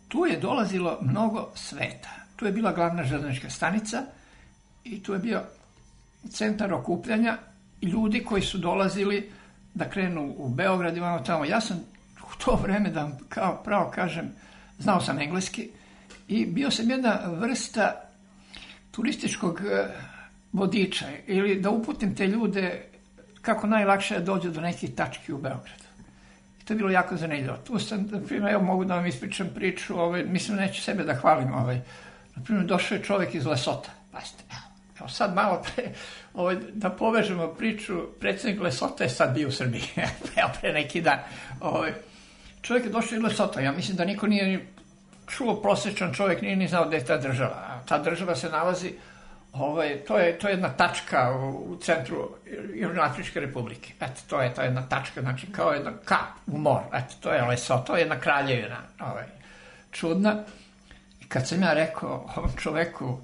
tu 0.09 0.27
je 0.27 0.41
dolazilo 0.41 0.99
mnogo 1.03 1.51
sveta. 1.55 2.11
Tu 2.37 2.47
je 2.47 2.53
bila 2.53 2.73
glavna 2.73 3.05
železnička 3.05 3.51
stanica 3.51 4.03
i 4.85 5.03
tu 5.03 5.13
je 5.13 5.19
bio 5.19 5.43
centar 6.31 6.73
okupljanja 6.73 7.39
ljudi 7.83 8.25
koji 8.25 8.43
su 8.43 8.59
dolazili 8.59 9.31
da 9.75 9.91
krenu 9.91 10.35
u 10.37 10.49
Beograd 10.49 10.97
i 10.97 11.01
vamo 11.01 11.19
tamo. 11.19 11.45
Ja 11.45 11.61
sam 11.61 11.77
u 12.23 12.45
to 12.45 12.59
vreme, 12.63 12.91
da 12.91 13.03
vam 13.03 13.19
kao 13.29 13.63
pravo 13.65 13.91
kažem, 13.91 14.33
znao 14.79 15.01
sam 15.01 15.19
engleski 15.19 15.71
i 16.29 16.47
bio 16.47 16.71
sam 16.71 16.91
jedna 16.91 17.21
vrsta 17.27 18.09
turističkog 18.91 19.61
eh, 19.61 19.89
vodiča 20.53 21.07
ili 21.27 21.61
da 21.61 21.71
uputim 21.71 22.15
te 22.15 22.27
ljude 22.27 22.83
kako 23.43 23.67
najlakše 23.67 24.15
da 24.15 24.25
dođu 24.25 24.51
do 24.51 24.61
nekih 24.61 24.95
tački 24.95 25.33
u 25.33 25.39
Beogradu. 25.39 25.85
I 26.63 26.65
to 26.65 26.73
je 26.73 26.77
bilo 26.77 26.91
jako 26.91 27.17
zanimljivo. 27.17 27.57
Tu 27.57 27.79
sam, 27.79 28.09
na 28.11 28.21
primjer, 28.21 28.53
evo 28.53 28.63
mogu 28.63 28.85
da 28.85 28.95
vam 28.95 29.07
ispričam 29.07 29.49
priču, 29.55 30.01
ovaj, 30.01 30.25
mislim, 30.25 30.57
neću 30.57 30.83
sebe 30.83 31.05
da 31.05 31.15
hvalim, 31.15 31.55
ovaj, 31.55 31.81
na 32.37 32.43
primjer, 32.45 32.67
došao 32.67 32.97
je 32.97 33.03
čovek 33.03 33.35
iz 33.35 33.47
Lesota, 33.47 33.91
pazite, 34.13 34.45
evo, 34.51 34.63
evo 35.01 35.09
sad 35.09 35.35
malo 35.35 35.63
pre, 35.63 35.93
ovaj, 36.35 36.57
da 36.75 36.91
povežemo 36.91 37.47
priču, 37.47 38.03
predsednik 38.21 38.61
Lesota 38.61 39.05
je 39.05 39.11
sad 39.11 39.35
bio 39.35 39.49
u 39.49 39.53
Srbiji, 39.53 39.83
evo 40.41 40.51
pre 40.61 40.73
neki 40.73 41.01
dan, 41.01 41.19
ovaj, 41.61 41.93
čovjek 42.63 42.87
je 42.87 42.93
došao 42.93 43.17
iz 43.17 43.23
Lesota, 43.23 43.61
ja 43.61 43.73
mislim 43.73 43.97
da 43.97 44.05
niko 44.05 44.27
nije 44.27 44.67
čuo 45.29 45.63
prosječan 45.63 46.15
čovjek, 46.15 46.43
nije 46.43 46.57
ni 46.57 46.69
znao 46.69 46.89
gde 46.89 46.97
je 46.97 47.05
ta 47.05 47.17
država, 47.17 47.55
a 47.55 47.81
ta 47.87 47.99
država 47.99 48.35
se 48.35 48.49
nalazi 48.49 48.93
Ovaj, 49.53 50.05
to, 50.07 50.19
je, 50.19 50.39
to 50.39 50.49
je 50.49 50.53
jedna 50.53 50.69
tačka 50.69 51.33
u, 51.33 51.77
centru 51.81 52.31
Južnoafričke 52.75 53.41
republike. 53.41 53.93
Eto, 54.01 54.21
to 54.29 54.41
je 54.41 54.55
to 54.55 54.63
jedna 54.63 54.89
tačka, 54.89 55.21
znači 55.21 55.47
kao 55.53 55.73
jedna 55.73 55.93
kap 56.05 56.29
u 56.47 56.59
mor. 56.59 56.83
Eto, 56.93 57.15
to 57.21 57.33
je 57.33 57.43
Lesoto, 57.43 57.83
to 57.87 57.97
je 57.97 58.01
jedna 58.01 58.21
kraljevina 58.21 58.77
ovaj, 59.01 59.25
čudna. 59.91 60.45
I 61.21 61.29
kad 61.29 61.49
sam 61.49 61.63
ja 61.63 61.73
rekao 61.73 62.31
ovom 62.37 62.51
čoveku, 62.57 63.19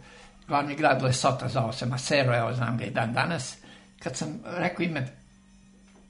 glavni 0.48 0.74
grad 0.74 1.02
Lesota, 1.02 1.48
zvao 1.48 1.72
se 1.72 1.86
Masero, 1.86 2.36
evo 2.36 2.52
znam 2.52 2.78
ga 2.78 2.84
i 2.84 2.90
dan 2.90 3.12
danas, 3.12 3.56
kad 3.98 4.16
sam 4.16 4.40
rekao 4.44 4.84
ime 4.84 5.08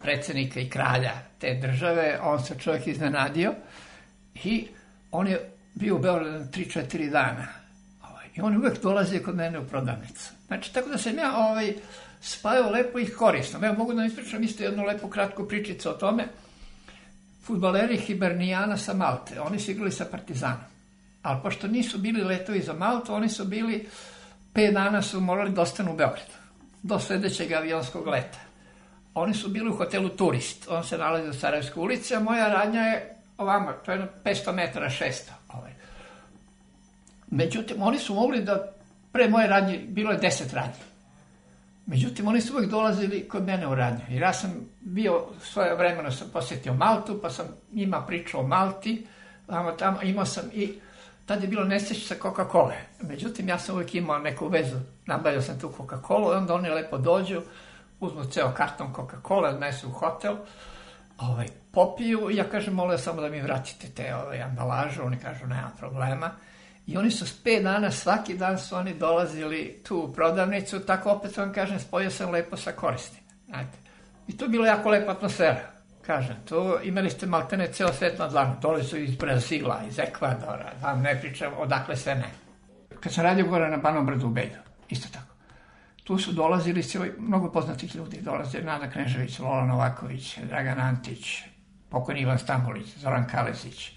predsednika 0.00 0.60
i 0.60 0.70
kralja 0.70 1.12
te 1.38 1.54
države, 1.54 2.18
on 2.22 2.44
se 2.44 2.58
čovjek 2.58 2.86
iznenadio 2.86 3.54
i 4.34 4.68
on 5.10 5.26
je 5.26 5.53
bio 5.74 5.96
u 5.96 5.98
Beogradu 5.98 6.44
3-4 6.44 7.10
dana 7.10 7.46
I 8.36 8.40
oni 8.40 8.56
uvek 8.56 8.82
dolaze 8.82 9.22
kod 9.22 9.36
mene 9.36 9.58
u 9.58 9.68
prodavnicu. 9.68 10.30
Znači, 10.46 10.72
tako 10.74 10.88
da 10.88 10.98
sam 10.98 11.18
ja 11.18 11.36
ovaj, 11.36 11.74
spajao 12.20 12.70
lepo 12.70 12.98
i 12.98 13.06
korisno. 13.06 13.60
Evo, 13.62 13.74
mogu 13.78 13.92
da 13.92 13.96
vam 13.96 14.06
ispričam 14.06 14.42
isto 14.42 14.64
jednu 14.64 14.84
lepu 14.84 15.08
kratku 15.08 15.48
pričicu 15.48 15.90
o 15.90 15.92
tome. 15.92 16.28
Futbaleri 17.44 17.96
Hibernijana 17.96 18.76
sa 18.76 18.94
Malte, 18.94 19.40
oni 19.40 19.58
su 19.58 19.70
igrali 19.70 19.92
sa 19.92 20.04
Partizanom. 20.04 20.64
Ali 21.22 21.40
pošto 21.42 21.68
nisu 21.68 21.98
bili 21.98 22.24
letovi 22.24 22.60
za 22.60 22.72
Maltu, 22.72 23.14
oni 23.14 23.28
su 23.28 23.44
bili, 23.44 23.88
5 24.54 24.72
dana 24.72 25.02
su 25.02 25.20
morali 25.20 25.50
da 25.50 25.62
ostanu 25.62 25.92
u 25.92 25.96
Beogradu. 25.96 26.32
Do 26.82 26.98
sledećeg 26.98 27.52
avionskog 27.52 28.06
leta. 28.06 28.38
Oni 29.14 29.34
su 29.34 29.48
bili 29.48 29.70
u 29.70 29.76
hotelu 29.76 30.08
Turist. 30.08 30.68
On 30.68 30.84
se 30.84 30.98
nalazi 30.98 31.28
u 31.28 31.34
Sarajevskoj 31.34 31.80
ulici, 31.80 32.14
a 32.14 32.20
moja 32.20 32.48
radnja 32.48 32.80
je 32.80 33.16
ovamo, 33.38 33.72
to 33.72 33.92
je 33.92 34.08
500 34.24 34.52
metara, 34.52 34.90
600. 34.90 35.43
Međutim, 37.34 37.82
oni 37.82 37.98
su 37.98 38.14
mogli 38.14 38.42
da, 38.44 38.72
pre 39.12 39.28
moje 39.28 39.46
radnje, 39.46 39.78
bilo 39.88 40.12
je 40.12 40.18
deset 40.18 40.52
radnje. 40.52 40.84
Međutim, 41.86 42.28
oni 42.28 42.40
su 42.40 42.54
uvek 42.54 42.70
dolazili 42.70 43.28
kod 43.28 43.44
mene 43.44 43.66
u 43.66 43.74
radnju. 43.74 44.04
Jer 44.08 44.22
ja 44.22 44.32
sam 44.32 44.50
bio, 44.80 45.26
svoje 45.40 45.74
vremeno 45.74 46.10
sam 46.10 46.28
posjetio 46.32 46.74
Maltu, 46.74 47.18
pa 47.22 47.30
sam 47.30 47.46
njima 47.72 48.02
pričao 48.06 48.40
o 48.40 48.46
Malti, 48.46 49.06
tamo, 49.46 49.72
tamo, 49.72 50.02
imao 50.02 50.24
sam 50.24 50.44
i, 50.52 50.78
tad 51.26 51.42
je 51.42 51.48
bilo 51.48 51.64
nesreća 51.64 52.14
Coca-Cola. 52.22 52.72
Međutim, 53.02 53.48
ja 53.48 53.58
sam 53.58 53.74
uvek 53.74 53.94
imao 53.94 54.18
neku 54.18 54.48
vezu, 54.48 54.76
nabavio 55.06 55.42
sam 55.42 55.60
tu 55.60 55.72
Coca-Cola 55.78 56.32
i 56.32 56.36
onda 56.36 56.54
oni 56.54 56.68
lepo 56.68 56.98
dođu, 56.98 57.42
uzmu 58.00 58.24
ceo 58.24 58.52
karton 58.56 58.92
Coca-Cola, 58.94 59.48
odnesu 59.54 59.88
u 59.88 59.92
hotel, 59.92 60.36
ovaj, 61.18 61.46
popiju 61.72 62.30
i 62.30 62.36
ja 62.36 62.44
kažem, 62.44 62.74
molim 62.74 62.98
samo 62.98 63.20
da 63.20 63.28
mi 63.28 63.40
vratite 63.40 63.88
te 63.96 64.14
ovaj, 64.14 64.42
ambalažu, 64.42 65.02
oni 65.02 65.18
kažu, 65.18 65.46
nema 65.46 65.70
problema. 65.78 66.30
I 66.86 66.96
oni 66.96 67.10
su 67.10 67.26
s 67.26 67.42
pet 67.42 67.62
dana, 67.62 67.90
svaki 67.90 68.34
dan 68.34 68.58
su 68.58 68.76
oni 68.76 68.94
dolazili 68.94 69.80
tu 69.86 69.98
u 69.98 70.12
prodavnicu, 70.12 70.80
tako 70.80 71.10
opet 71.10 71.36
vam 71.36 71.52
kažem, 71.52 71.80
spojio 71.80 72.10
sam 72.10 72.30
lepo 72.30 72.56
sa 72.56 72.72
koristim. 72.72 73.20
Znate. 73.46 73.78
I 74.28 74.36
to 74.36 74.44
je 74.44 74.48
bila 74.48 74.66
jako 74.66 74.88
lepa 74.88 75.12
atmosfera. 75.12 75.60
Kažem, 76.06 76.36
to 76.44 76.80
imali 76.82 77.10
ste 77.10 77.26
maltene 77.26 77.72
ceo 77.72 77.92
svet 77.92 78.18
na 78.18 78.28
dlanu. 78.28 78.56
Dole 78.62 78.82
su 78.82 78.96
iz 78.98 79.16
Brazila, 79.16 79.82
iz 79.88 79.98
Ekvadora, 79.98 80.72
vam 80.82 81.02
ne 81.02 81.20
pričam 81.20 81.52
odakle 81.58 81.96
sve 81.96 82.14
ne. 82.14 82.30
Kad 83.00 83.12
sam 83.12 83.24
radio 83.24 83.46
gore 83.46 83.70
na 83.70 83.76
Banom 83.76 84.06
brdu 84.06 84.26
u 84.26 84.30
Belju, 84.30 84.60
isto 84.88 85.08
tako. 85.12 85.34
Tu 86.04 86.18
su 86.18 86.32
dolazili 86.32 86.82
cijeli, 86.82 87.14
mnogo 87.18 87.52
poznatih 87.52 87.96
ljudi. 87.96 88.20
Dolaze 88.20 88.62
Nada 88.62 88.90
Knežević, 88.90 89.38
Lola 89.38 89.66
Novaković, 89.66 90.38
Dragan 90.48 90.80
Antić, 90.80 91.42
pokojni 91.88 92.20
Ivan 92.20 92.38
Stambolić, 92.38 92.96
Zoran 92.96 93.28
Kalezić, 93.28 93.92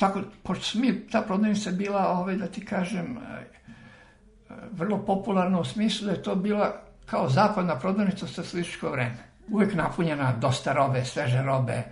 Tako, 0.00 0.20
pošto 0.42 0.64
su 0.64 0.78
mi, 0.78 1.08
ta 1.08 1.22
prodavnica 1.22 1.70
bila, 1.70 2.08
ovaj, 2.08 2.36
da 2.36 2.46
ti 2.46 2.64
kažem, 2.64 3.18
e, 3.18 3.40
e, 3.40 4.54
vrlo 4.72 5.04
popularna 5.04 5.60
u 5.60 5.64
smislu 5.64 6.06
da 6.06 6.12
je 6.12 6.22
to 6.22 6.34
bila 6.34 6.82
kao 7.06 7.28
zapadna 7.28 7.78
prodavnica 7.78 8.26
sa 8.26 8.42
sličičko 8.42 8.90
vreme. 8.90 9.18
Uvek 9.48 9.74
napunjena, 9.74 10.32
dosta 10.32 10.72
robe, 10.72 11.04
sveže 11.04 11.42
robe, 11.42 11.82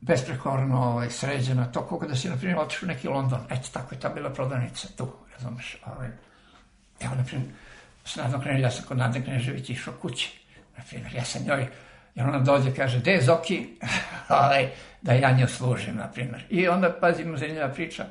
besprekorno 0.00 0.82
ovaj, 0.82 1.10
sređena, 1.10 1.64
to 1.72 1.82
koliko 1.82 2.06
da 2.06 2.16
si, 2.16 2.28
na 2.28 2.36
primjer, 2.36 2.58
otišao 2.58 2.86
u 2.86 2.88
neki 2.88 3.08
London. 3.08 3.40
Eto, 3.50 3.68
tako 3.72 3.94
je 3.94 4.00
ta 4.00 4.08
bila 4.08 4.30
prodavnica 4.30 4.88
tu, 4.96 5.08
razumeš. 5.34 5.76
Ovaj. 5.86 6.08
Evo, 7.00 7.14
na 7.14 7.24
primjer, 7.24 7.50
s 8.04 8.16
Nadom 8.16 8.40
Knežević, 8.40 8.62
ja 8.62 8.70
sam 8.70 8.84
kod 8.88 8.98
Nade 8.98 9.24
Knežević 9.24 9.70
išao 9.70 9.94
kući. 10.02 10.40
Na 10.76 10.84
primjer, 10.88 11.14
ja 11.14 11.24
sam 11.24 11.42
njoj 11.46 11.68
Jer 12.14 12.26
ona 12.26 12.38
dođe 12.38 12.74
kaže, 12.74 13.00
gde 13.00 13.10
je 13.10 13.22
Zoki? 13.22 13.68
ovaj, 14.40 14.68
da 15.02 15.12
ja 15.12 15.32
nju 15.32 15.46
služim, 15.48 15.96
na 15.96 16.08
primjer. 16.08 16.44
I 16.50 16.68
onda, 16.68 16.92
pazimo, 17.00 17.36
zanimljiva 17.36 17.68
priča, 17.68 18.04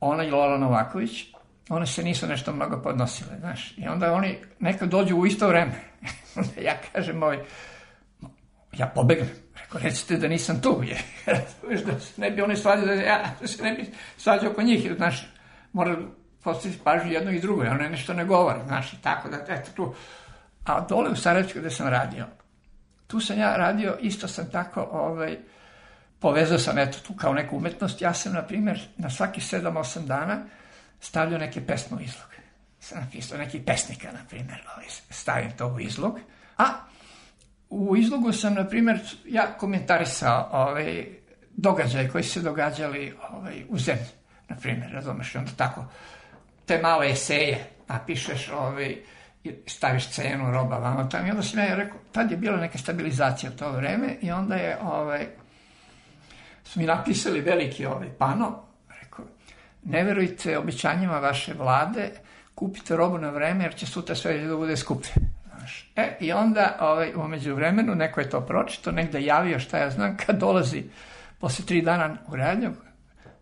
ona 0.00 0.24
i 0.24 0.30
Lola 0.30 0.58
Novaković, 0.58 1.26
one 1.68 1.86
se 1.86 2.02
nisu 2.02 2.26
nešto 2.26 2.52
mnogo 2.52 2.82
podnosile, 2.82 3.38
znaš. 3.38 3.78
I 3.78 3.88
onda 3.88 4.12
oni 4.12 4.38
nekad 4.58 4.88
dođu 4.88 5.16
u 5.16 5.26
isto 5.26 5.48
vreme. 5.48 5.72
ja 6.66 6.74
kažem, 6.92 7.22
ovaj, 7.22 7.38
ja 8.72 8.86
pobegnem. 8.86 9.28
Rekao, 9.62 9.80
recite 9.80 10.16
da 10.16 10.28
nisam 10.28 10.60
tu, 10.62 10.82
jer 10.88 10.98
da 11.86 12.00
se 12.00 12.20
ne 12.20 12.30
bi 12.30 12.42
oni 12.42 12.56
svađali, 12.56 12.96
da 12.96 13.02
ja 13.02 13.34
da 13.40 13.46
se 13.46 13.62
ne 13.62 13.72
bi 13.72 13.86
svađao 14.16 14.50
oko 14.50 14.62
njih, 14.62 14.92
znaš, 14.96 15.28
mora 15.72 15.96
postaviti 16.42 16.80
pažnju 16.84 17.12
jedno 17.12 17.30
i 17.30 17.40
drugo, 17.40 17.62
one 17.62 17.90
nešto 17.90 18.14
ne 18.14 18.24
govore, 18.24 18.60
znaš, 18.66 18.92
i 18.92 19.02
tako 19.02 19.28
da, 19.28 19.36
eto 19.48 19.70
tu. 19.76 19.94
A 20.64 20.80
dole 20.88 21.10
u 21.10 21.16
Sarajevsku 21.16 21.58
gde 21.58 21.70
sam 21.70 21.88
radio, 21.88 22.26
tu 23.06 23.20
sam 23.20 23.38
ja 23.38 23.56
radio, 23.56 23.96
isto 24.00 24.28
sam 24.28 24.50
tako, 24.50 24.88
ovaj, 24.92 25.38
povezao 26.20 26.58
sam 26.58 26.78
eto 26.78 26.98
tu 27.06 27.14
kao 27.14 27.34
neku 27.34 27.56
umetnost. 27.56 28.02
Ja 28.02 28.14
sam, 28.14 28.32
na 28.32 28.42
primjer, 28.42 28.80
na 28.96 29.10
svaki 29.10 29.40
7-8 29.40 30.06
dana 30.06 30.42
stavljao 31.00 31.38
neke 31.38 31.66
pesme 31.66 31.96
u 31.96 32.00
izlog. 32.00 32.30
Sam 32.80 33.00
napisao 33.00 33.38
neki 33.38 33.60
pesnika, 33.60 34.12
na 34.12 34.20
primjer, 34.28 34.62
ovaj, 34.74 34.86
stavim 35.10 35.50
to 35.56 35.66
u 35.66 35.80
izlog. 35.80 36.20
A 36.58 36.64
u 37.70 37.96
izlogu 37.96 38.32
sam, 38.32 38.54
na 38.54 38.68
primjer, 38.68 38.98
ja 39.24 39.52
komentarisao 39.58 40.48
ovaj, 40.52 41.06
događaje 41.56 42.08
koji 42.08 42.24
se 42.24 42.40
događali 42.40 43.14
ovaj, 43.30 43.64
u 43.68 43.78
zemlji, 43.78 44.04
na 44.48 44.56
primjer, 44.56 44.92
razumeš, 44.92 45.34
onda 45.34 45.50
tako, 45.56 45.84
te 46.66 46.78
male 46.82 47.10
eseje 47.10 47.70
napišeš, 47.88 48.48
ovaj, 48.48 48.96
staviš 49.66 50.08
cenu, 50.08 50.50
roba, 50.50 50.78
vamo 50.78 51.04
tamo. 51.04 51.26
I 51.26 51.30
onda 51.30 51.42
sam 51.42 51.58
ja 51.58 51.74
rekao, 51.74 51.98
tad 52.12 52.30
je 52.30 52.36
bila 52.36 52.56
neka 52.56 52.78
stabilizacija 52.78 53.52
u 53.52 53.58
to 53.58 53.72
vreme 53.72 54.16
i 54.20 54.30
onda 54.30 54.54
je, 54.54 54.78
ovaj, 54.82 55.26
su 56.70 56.80
mi 56.80 56.86
napisali 56.86 57.40
veliki 57.40 57.86
ovaj 57.86 58.08
pano, 58.18 58.62
rekao, 59.00 59.24
ne 59.84 60.02
verujte 60.02 60.58
običanjima 60.58 61.18
vaše 61.18 61.54
vlade, 61.54 62.10
kupite 62.54 62.96
robu 62.96 63.18
na 63.18 63.30
vreme 63.30 63.64
jer 63.64 63.74
će 63.74 63.86
sutra 63.86 64.14
sve 64.14 64.38
da 64.38 64.56
bude 64.56 64.76
skuplje. 64.76 65.12
Znaš. 65.48 65.92
E, 65.96 66.16
i 66.20 66.32
onda 66.32 66.76
ovaj, 66.80 67.12
umeđu 67.14 67.54
vremenu 67.54 67.94
neko 67.94 68.20
je 68.20 68.30
to 68.30 68.40
pročito, 68.40 68.92
negde 68.92 69.22
javio 69.22 69.58
šta 69.58 69.78
ja 69.78 69.90
znam, 69.90 70.16
kad 70.16 70.38
dolazi 70.38 70.84
posle 71.38 71.66
tri 71.66 71.82
dana 71.82 72.16
u 72.28 72.36
radnju, 72.36 72.70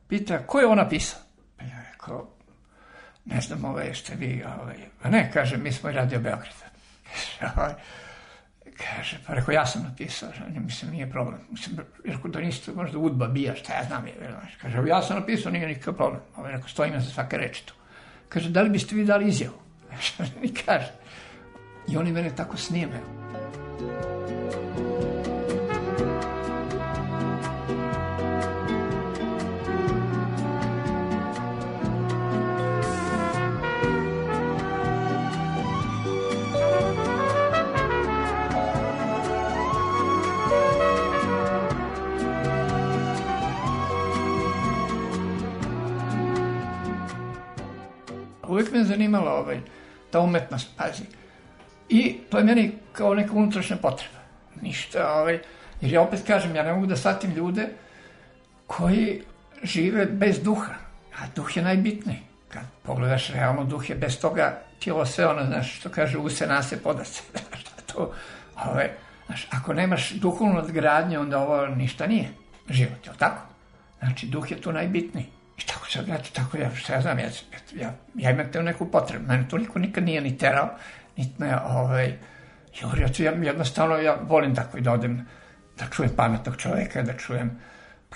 pita 0.09 0.39
ko 0.47 0.61
je 0.61 0.67
on 0.67 0.79
napisao? 0.79 1.21
Pa 1.57 1.65
ja 1.65 1.83
rekao, 1.93 2.29
ne 3.25 3.41
znam, 3.41 3.65
ove, 3.65 3.95
ste 3.95 4.15
vi, 4.15 4.45
ovaj, 4.61 4.77
a 5.03 5.11
ne, 5.11 5.31
kaže, 5.33 5.57
mi 5.57 5.73
smo 5.73 5.91
i 5.91 5.93
radio 5.93 6.21
Beograda. 6.21 6.69
Kaže, 8.79 9.19
pa 9.27 9.35
rekao, 9.35 9.53
ja 9.53 9.67
sam 9.67 9.83
napisao, 9.83 10.31
ne, 10.55 10.61
mislim, 10.61 10.91
nije 10.91 11.11
problem. 11.11 11.41
Mislim, 11.51 11.79
rekao, 12.05 12.31
da 12.31 12.41
niste 12.41 12.73
možda 12.73 12.99
udba 12.99 13.29
bija, 13.29 13.55
šta 13.55 13.75
ja 13.75 13.85
znam, 13.85 14.07
je, 14.07 14.15
znaš. 14.31 14.55
Kaže, 14.63 14.89
ja 14.89 15.03
sam 15.03 15.17
napisao, 15.17 15.53
nije 15.53 15.67
nikakav 15.67 15.95
problem. 15.95 16.21
Ovaj, 16.37 16.53
rekao, 16.53 16.69
stojim 16.69 17.01
za 17.01 17.11
svake 17.11 17.39
reči 17.39 17.67
tu. 17.67 17.75
Kaže, 18.29 18.51
da 18.51 18.63
li 18.63 18.71
biste 18.71 18.95
vi 18.95 19.05
dali 19.05 19.29
izjavu? 19.29 19.59
I 20.43 20.55
kaže, 20.55 20.93
i 21.89 21.97
oni 21.97 22.13
mene 22.13 22.31
tako 22.37 22.57
snime. 22.57 23.01
Uvijek 48.59 48.73
me 48.73 48.85
zanimala 48.85 49.35
ovaj, 49.35 49.61
ta 50.11 50.21
umetnost, 50.21 50.69
pazi. 50.77 51.03
I 51.89 52.17
to 52.31 52.39
je 52.39 52.45
meni 52.45 52.73
kao 52.93 53.15
neka 53.15 53.33
unutrašnja 53.33 53.77
potreba. 53.77 54.19
Ništa, 54.63 55.13
ovaj, 55.13 55.39
jer 55.81 55.93
ja 55.93 56.03
opet 56.03 56.27
kažem, 56.27 56.57
ja 56.57 56.63
ne 56.63 56.73
mogu 56.73 56.87
da 56.87 56.97
shvatim 56.97 57.31
ljude 57.35 57.69
koji 58.67 59.23
žive 59.63 60.07
bez 60.07 60.43
duha. 60.43 60.75
A 61.21 61.27
duh 61.37 61.57
je 61.57 61.63
najbitniji. 61.63 62.19
Kad 62.49 62.63
pogledaš 62.83 63.31
realno, 63.31 63.65
duh 63.65 63.91
je 63.91 63.97
bez 63.97 64.21
toga 64.21 64.63
tijelo 64.79 65.07
sve 65.07 65.27
ono, 65.27 65.47
znaš, 65.47 65.79
što 65.79 65.89
kaže, 65.89 66.19
use 66.19 66.47
nase 66.47 66.83
podace. 66.83 67.23
To, 67.95 68.13
ovaj, 68.65 68.91
znaš, 69.27 69.49
ako 69.51 69.73
nemaš 69.73 70.13
duhovnu 70.13 70.55
nadgradnju, 70.55 71.21
onda 71.21 71.39
ovo 71.39 71.67
ništa 71.67 72.07
nije 72.07 72.29
život, 72.69 73.07
je 73.07 73.13
li 73.13 73.19
tako? 73.19 73.43
Znači, 73.99 74.27
duh 74.27 74.51
je 74.51 74.61
tu 74.61 74.73
najbitniji. 74.73 75.27
I 75.59 75.67
tako 75.67 75.91
sad, 75.91 76.09
eto, 76.09 76.29
tako 76.33 76.59
ja, 76.59 76.75
šta 76.75 76.95
ja 76.95 77.01
znam, 77.01 77.19
ja, 77.19 77.29
ja, 77.75 77.93
ja 78.15 78.31
imam 78.31 78.53
te 78.53 78.63
neku 78.63 78.91
potrebu. 78.91 79.27
Mene 79.27 79.49
to 79.49 79.59
niko 79.59 79.79
nikad 79.79 80.05
nije 80.05 80.21
ni 80.21 80.39
terao, 80.39 80.69
niti 81.17 81.35
me, 81.39 81.61
ovaj, 81.61 82.19
jurio, 82.81 83.09
ja, 83.19 83.33
jednostavno, 83.33 83.97
ja 83.97 84.19
volim 84.23 84.55
tako 84.55 84.79
i 84.79 84.81
da 84.81 84.93
odem, 84.93 85.27
da 85.79 85.87
čujem 85.91 86.11
pametnog 86.17 86.57
čoveka, 86.57 87.03
da 87.03 87.13
čujem, 87.13 87.59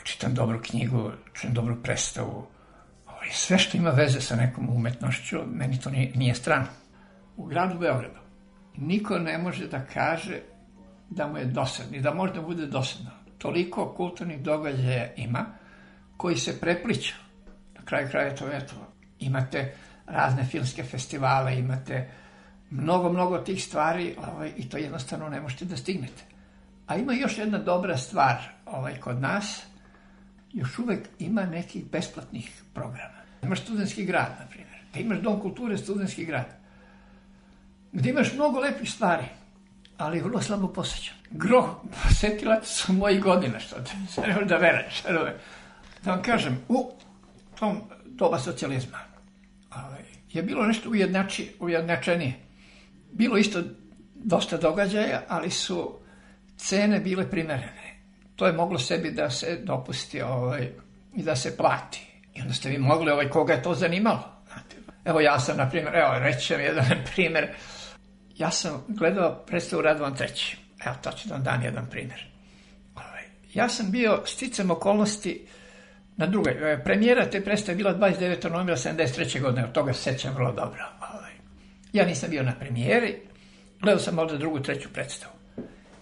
čitam 0.05 0.35
dobru 0.35 0.61
knjigu, 0.63 1.11
čujem 1.33 1.55
dobru 1.55 1.83
predstavu, 1.83 2.47
ovaj, 3.07 3.29
sve 3.33 3.59
što 3.59 3.77
ima 3.77 3.91
veze 3.91 4.21
sa 4.21 4.37
nekom 4.37 4.69
umetnošću, 4.71 5.39
meni 5.47 5.81
to 5.81 5.91
nije, 5.91 6.13
nije 6.15 6.35
strano. 6.35 6.67
U 7.37 7.47
gradu 7.47 7.79
Beogradu 7.79 8.23
niko 8.77 9.19
ne 9.19 9.39
može 9.39 9.69
da 9.69 9.87
kaže 9.95 10.41
da 11.11 11.27
mu 11.27 11.39
je 11.39 11.45
dosadno 11.45 11.97
i 11.97 12.01
da 12.01 12.15
možda 12.15 12.41
bude 12.41 12.67
dosadno. 12.67 13.11
Toliko 13.39 13.95
kulturnih 13.97 14.43
događaja 14.43 15.15
ima 15.17 15.47
koji 16.17 16.37
se 16.37 16.61
prepliču 16.61 17.15
na 17.83 17.87
kraju 17.87 18.09
kraja 18.11 18.37
to 18.37 18.53
eto, 18.53 18.75
imate 19.19 19.75
razne 20.07 20.45
filmske 20.45 20.85
festivale, 20.85 21.59
imate 21.59 22.11
mnogo, 22.71 23.13
mnogo 23.13 23.39
tih 23.39 23.65
stvari 23.65 24.17
ovaj, 24.33 24.53
i 24.57 24.69
to 24.69 24.77
jednostavno 24.77 25.29
ne 25.29 25.41
možete 25.41 25.65
da 25.65 25.77
stignete. 25.77 26.23
A 26.87 26.97
ima 26.97 27.13
još 27.13 27.39
jedna 27.39 27.59
dobra 27.59 27.97
stvar 27.97 28.37
ovaj, 28.67 29.01
kod 29.01 29.21
nas, 29.21 29.63
još 30.53 30.79
uvek 30.79 31.09
ima 31.19 31.43
nekih 31.43 31.85
besplatnih 31.91 32.63
programa. 32.75 33.23
Imaš 33.43 33.63
studentski 33.63 34.05
grad, 34.05 34.37
na 34.41 34.47
primjer. 34.47 34.79
Da 34.95 35.01
imaš 35.01 35.19
dom 35.19 35.41
kulture, 35.41 35.79
studentski 35.79 36.25
grad. 36.25 36.47
Gde 37.93 38.11
imaš 38.11 38.33
mnogo 38.33 38.61
lepih 38.61 38.91
stvari, 38.91 39.25
ali 39.99 40.21
vrlo 40.21 40.43
slabo 40.43 40.69
posjećan. 40.69 41.17
Gro, 41.31 41.83
posetilac 42.03 42.67
su 42.67 42.93
moji 42.93 43.21
godina, 43.21 43.61
što 43.61 43.77
da, 44.17 44.27
ne 44.27 44.45
da 44.45 44.57
vereš. 44.57 45.03
Da 46.05 46.11
vam 46.11 46.23
kažem, 46.23 46.59
u 46.69 46.93
tom 47.63 47.81
doba 48.05 48.39
socijalizma 48.39 48.99
je 50.33 50.43
bilo 50.43 50.67
nešto 50.67 50.91
ujednači, 50.91 51.53
ujednačenije. 51.61 52.35
Bilo 53.13 53.37
isto 53.37 53.63
dosta 54.15 54.57
događaja, 54.57 55.23
ali 55.29 55.51
su 55.51 55.99
cene 56.57 57.01
bile 57.01 57.31
primerene. 57.31 58.01
To 58.37 58.47
je 58.47 58.53
moglo 58.53 58.79
sebi 58.79 59.11
da 59.11 59.31
se 59.31 59.61
dopusti 59.65 60.23
ovaj, 60.23 60.69
i 61.17 61.23
da 61.23 61.37
se 61.37 61.57
plati. 61.57 62.07
I 62.35 62.41
onda 62.41 62.55
ste 62.55 62.69
vi 62.69 62.79
mogli, 62.79 63.11
ovaj, 63.11 63.29
koga 63.29 63.53
je 63.53 63.63
to 63.63 63.75
zanimalo. 63.75 64.43
Znate, 64.47 64.77
evo 65.05 65.21
ja 65.21 65.41
sam, 65.41 65.57
na 65.57 65.71
primjer, 65.71 65.97
evo, 65.97 66.19
reći 66.19 66.55
vam 66.55 66.63
jedan 66.63 66.85
primjer. 67.15 67.49
Ja 68.37 68.51
sam 68.51 68.85
gledao 68.89 69.45
predstavu 69.47 69.83
Radovan 69.83 70.17
treći. 70.17 70.57
Evo, 70.87 70.97
to 71.03 71.11
ću 71.13 71.29
da 71.29 71.35
vam 71.35 71.45
dam 71.45 71.63
jedan 71.63 71.87
primjer. 71.91 72.27
Ovaj, 72.95 73.23
ja 73.55 73.69
sam 73.69 73.91
bio 73.91 74.23
sticam 74.27 74.71
okolnosti 74.71 75.47
na 76.17 76.27
drugoj. 76.27 76.81
Premijera 76.85 77.31
te 77.31 77.45
predstave 77.45 77.77
bila 77.77 77.95
29. 77.95 78.51
novembra 78.51 78.77
73. 78.77 79.41
godine, 79.41 79.65
od 79.65 79.73
toga 79.73 79.93
se 79.93 80.03
sećam 80.03 80.35
vrlo 80.35 80.53
dobro. 80.53 80.85
Ovaj. 81.15 81.33
Ja 81.93 82.07
nisam 82.07 82.31
bio 82.31 82.43
na 82.43 82.55
premijeri, 82.61 83.21
gledao 83.81 84.01
sam 84.01 84.19
ovde 84.19 84.39
drugu, 84.39 84.61
treću 84.61 84.89
predstavu. 84.93 85.33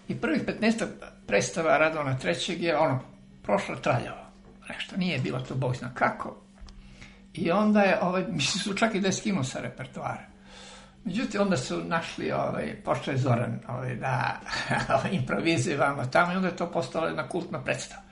I 0.09 0.21
prvih 0.21 0.43
15 0.61 0.87
predstava 1.27 1.79
Radovana 1.79 2.19
trećeg 2.19 2.63
je 2.63 2.79
ono, 2.79 3.01
prošlo 3.43 3.77
traljavo. 3.77 4.27
Nešto, 4.69 4.97
nije 4.97 5.19
bilo 5.19 5.41
to 5.41 5.55
bog 5.55 5.77
zna 5.77 5.91
kako. 5.95 6.37
I 7.35 7.51
onda 7.51 7.83
je, 7.83 7.99
ovaj, 8.03 8.25
mislim 8.41 8.63
su 8.63 8.75
čak 8.75 8.95
i 8.95 9.01
da 9.01 9.09
je 9.09 9.13
skinuo 9.13 9.45
sa 9.45 9.61
repertoara. 9.61 10.31
Međutim, 11.05 11.41
onda 11.41 11.57
su 11.57 11.85
našli, 11.85 12.33
ovaj, 12.33 12.77
pošto 12.85 13.11
je 13.11 13.17
Zoran, 13.17 13.61
ovaj, 13.69 13.95
da 13.95 14.41
improvizuje 15.21 15.77
vamo 15.77 16.07
tamo 16.07 16.33
i 16.33 16.37
onda 16.37 16.49
je 16.49 16.57
to 16.57 16.71
postalo 16.71 17.07
jedna 17.07 17.29
kultna 17.29 17.65
predstava. 17.65 18.03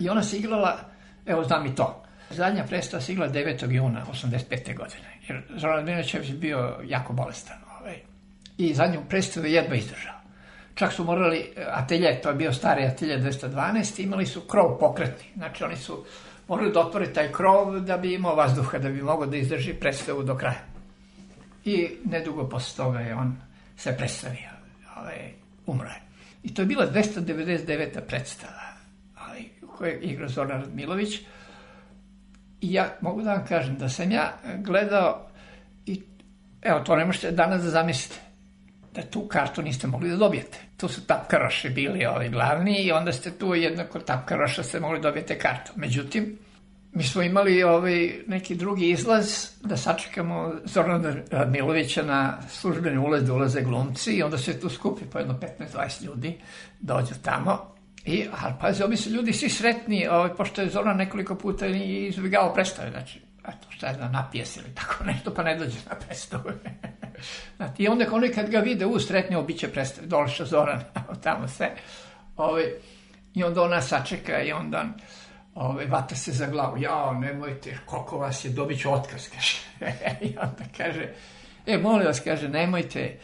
I 0.00 0.08
ona 0.08 0.22
se 0.22 0.36
igrala, 0.36 0.78
evo 1.26 1.44
znam 1.44 1.66
i 1.66 1.74
to, 1.74 2.02
zadnja 2.30 2.64
predstava 2.64 3.00
se 3.00 3.12
igrala 3.12 3.32
9. 3.32 3.70
juna 3.70 4.06
85. 4.12 4.76
godine, 4.76 5.18
jer 5.28 5.42
Zoran 5.56 5.88
je 5.88 6.04
bio 6.32 6.76
jako 6.84 7.12
bolestan. 7.12 7.56
Ovaj. 7.80 7.96
I 8.58 8.74
zadnju 8.74 9.00
predstavu 9.08 9.46
je 9.46 9.52
jedva 9.52 9.74
izdržao. 9.74 10.20
Čak 10.74 10.92
su 10.92 11.04
morali, 11.04 11.52
atelje, 11.70 12.20
to 12.20 12.28
je 12.28 12.34
bio 12.34 12.52
stari 12.52 12.84
atelje 12.84 13.18
212, 13.18 14.02
imali 14.02 14.26
su 14.26 14.40
krov 14.40 14.78
pokretni. 14.78 15.24
Znači 15.36 15.64
oni 15.64 15.76
su 15.76 16.04
morali 16.48 16.72
da 16.72 16.80
otvore 16.80 17.12
taj 17.12 17.32
krov 17.32 17.80
da 17.80 17.96
bi 17.96 18.14
imao 18.14 18.34
vazduha, 18.34 18.78
da 18.78 18.88
bi 18.88 19.02
mogao 19.02 19.26
da 19.26 19.36
izdrži 19.36 19.74
predstavu 19.74 20.22
do 20.22 20.36
kraja. 20.36 20.60
I 21.64 21.88
nedugo 22.04 22.48
posle 22.48 22.84
toga 22.84 23.00
je 23.00 23.14
on 23.14 23.36
se 23.76 23.96
predstavio, 23.96 24.50
ovaj, 24.96 25.32
umro 25.66 25.88
je. 25.88 26.00
I 26.42 26.54
to 26.54 26.62
je 26.62 26.66
bila 26.66 26.86
299. 26.92 28.00
predstava 28.08 28.70
koje 29.80 29.90
je 29.90 30.00
igrao 30.00 30.28
Zoran 30.28 30.60
Radmilović. 30.60 31.20
I 32.60 32.72
ja 32.72 32.96
mogu 33.00 33.22
da 33.22 33.32
vam 33.32 33.46
kažem 33.46 33.78
da 33.78 33.88
sam 33.88 34.10
ja 34.10 34.32
gledao 34.58 35.28
i 35.86 36.02
evo 36.62 36.80
to 36.80 36.96
ne 36.96 37.04
možete 37.04 37.30
danas 37.30 37.62
da 37.62 37.70
zamislite 37.70 38.20
da 38.94 39.02
tu 39.02 39.28
kartu 39.28 39.62
niste 39.62 39.86
mogli 39.86 40.10
da 40.10 40.16
dobijete. 40.16 40.58
Tu 40.76 40.88
su 40.88 41.06
tapkaroši 41.06 41.70
bili 41.70 42.06
ovi 42.06 42.28
glavni 42.28 42.82
i 42.82 42.92
onda 42.92 43.12
ste 43.12 43.30
tu 43.30 43.54
jednako 43.54 43.98
tapkaroša 43.98 44.62
ste 44.62 44.80
mogli 44.80 44.98
da 44.98 45.08
dobijete 45.08 45.38
kartu. 45.38 45.72
Međutim, 45.76 46.38
mi 46.92 47.02
smo 47.02 47.22
imali 47.22 47.62
ovaj 47.62 48.12
neki 48.26 48.54
drugi 48.54 48.90
izlaz 48.90 49.46
da 49.62 49.76
sačekamo 49.76 50.54
Zorana 50.64 51.14
Radmilovića 51.30 52.02
na 52.02 52.42
službeni 52.48 52.98
ulaz 52.98 53.24
da 53.24 53.34
ulaze 53.34 53.62
glumci 53.62 54.12
i 54.12 54.22
onda 54.22 54.38
se 54.38 54.60
tu 54.60 54.68
skupi 54.68 55.04
po 55.12 55.18
jedno 55.18 55.38
15-20 55.74 56.04
ljudi, 56.04 56.38
dođu 56.80 57.14
tamo 57.22 57.79
I, 58.04 58.26
ali 58.40 58.54
pazi, 58.60 58.82
ovi 58.82 58.96
su 58.96 59.10
ljudi 59.10 59.32
svi 59.32 59.48
sretni, 59.48 60.08
ovaj, 60.08 60.34
pošto 60.34 60.62
je 60.62 60.68
Zoran 60.68 60.96
nekoliko 60.96 61.34
puta 61.34 61.66
i 61.66 62.06
izbjegao 62.06 62.54
predstave, 62.54 62.90
znači, 62.90 63.20
eto, 63.48 63.66
šta 63.70 63.86
je 63.86 63.96
da 63.96 64.08
napije 64.08 64.46
se 64.46 64.60
ili 64.60 64.74
tako 64.74 65.04
nešto, 65.12 65.34
pa 65.34 65.42
ne 65.42 65.56
dođe 65.56 65.78
na 65.90 65.94
predstavu. 66.06 66.44
znači, 67.56 67.82
I 67.82 67.88
onda 67.88 68.06
oni 68.12 68.28
kad 68.28 68.50
ga 68.50 68.58
vide 68.58 68.86
u 68.86 69.00
sretni, 69.00 69.36
obiće 69.36 69.68
predstave, 69.68 70.06
došao 70.06 70.46
Zoran, 70.46 70.80
tamo 71.24 71.48
sve. 71.48 71.74
Ovaj, 72.36 72.64
I 73.34 73.44
onda 73.44 73.62
ona 73.62 73.82
sačeka 73.82 74.42
i 74.42 74.52
onda 74.52 74.84
ovaj, 75.54 75.86
vata 75.86 76.14
se 76.14 76.32
za 76.32 76.46
glavu, 76.46 76.78
jao, 76.78 77.14
nemojte, 77.14 77.78
koliko 77.86 78.18
vas 78.18 78.44
je, 78.44 78.50
dobit 78.50 78.80
ću 78.80 78.92
otkaz, 78.92 79.28
kaže. 79.28 79.56
I 80.20 80.36
onda 80.38 80.64
kaže, 80.76 81.12
e, 81.66 81.78
molim 81.78 82.06
vas, 82.06 82.20
kaže, 82.20 82.48
nemojte, 82.48 83.18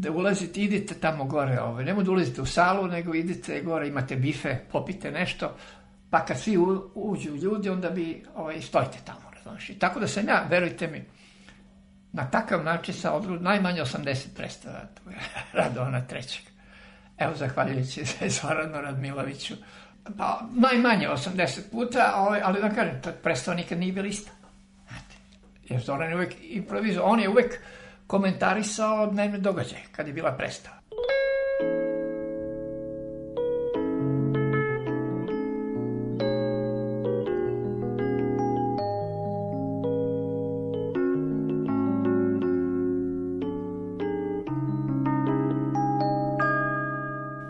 da 0.00 0.10
ulazite, 0.10 0.60
idite 0.60 0.94
tamo 0.94 1.24
gore, 1.24 1.60
ovaj, 1.60 1.84
nemoj 1.84 2.04
da 2.04 2.10
ulazite 2.10 2.42
u 2.42 2.46
salu, 2.46 2.86
nego 2.86 3.14
idite 3.14 3.60
gore, 3.60 3.88
imate 3.88 4.16
bife, 4.16 4.56
popite 4.72 5.10
nešto, 5.10 5.56
pa 6.10 6.24
kad 6.24 6.38
svi 6.38 6.56
u, 6.58 6.90
uđu 6.94 7.36
ljudi, 7.36 7.68
onda 7.68 7.90
bi, 7.90 8.24
ovaj, 8.36 8.60
stojite 8.62 8.98
tamo, 9.04 9.30
razumiješ. 9.36 9.78
Tako 9.78 10.00
da 10.00 10.08
sam 10.08 10.28
ja, 10.28 10.46
verujte 10.50 10.86
mi, 10.86 11.04
na 12.12 12.30
takav 12.30 12.64
način 12.64 12.94
sa 12.94 13.12
odru, 13.12 13.40
najmanje 13.40 13.82
80 13.82 14.26
predstava, 14.36 14.80
Radovana 15.52 16.06
trećeg. 16.06 16.44
Evo, 17.18 17.34
zahvaljujući 17.34 18.04
Zoranu 18.40 18.80
Radmiloviću, 18.80 19.54
pa 20.16 20.40
najmanje 20.54 21.08
80 21.08 21.60
puta, 21.72 22.14
ovaj, 22.16 22.40
ali 22.44 22.60
da 22.60 22.70
kažem, 22.70 23.02
ta 23.02 23.12
predstava 23.12 23.56
nikad 23.56 23.78
nije 23.78 23.92
bila 23.92 24.06
ista. 24.06 24.30
Jer 25.68 25.80
Zoran 25.80 26.10
je 26.10 26.16
uvek 26.16 26.34
improvizao, 26.40 27.04
on 27.04 27.20
je 27.20 27.28
uvek 27.28 27.60
komentarisao 28.10 29.06
dnevne 29.06 29.38
događaje, 29.38 29.82
kad 29.92 30.06
je 30.06 30.12
bila 30.12 30.32
predstava. 30.32 30.76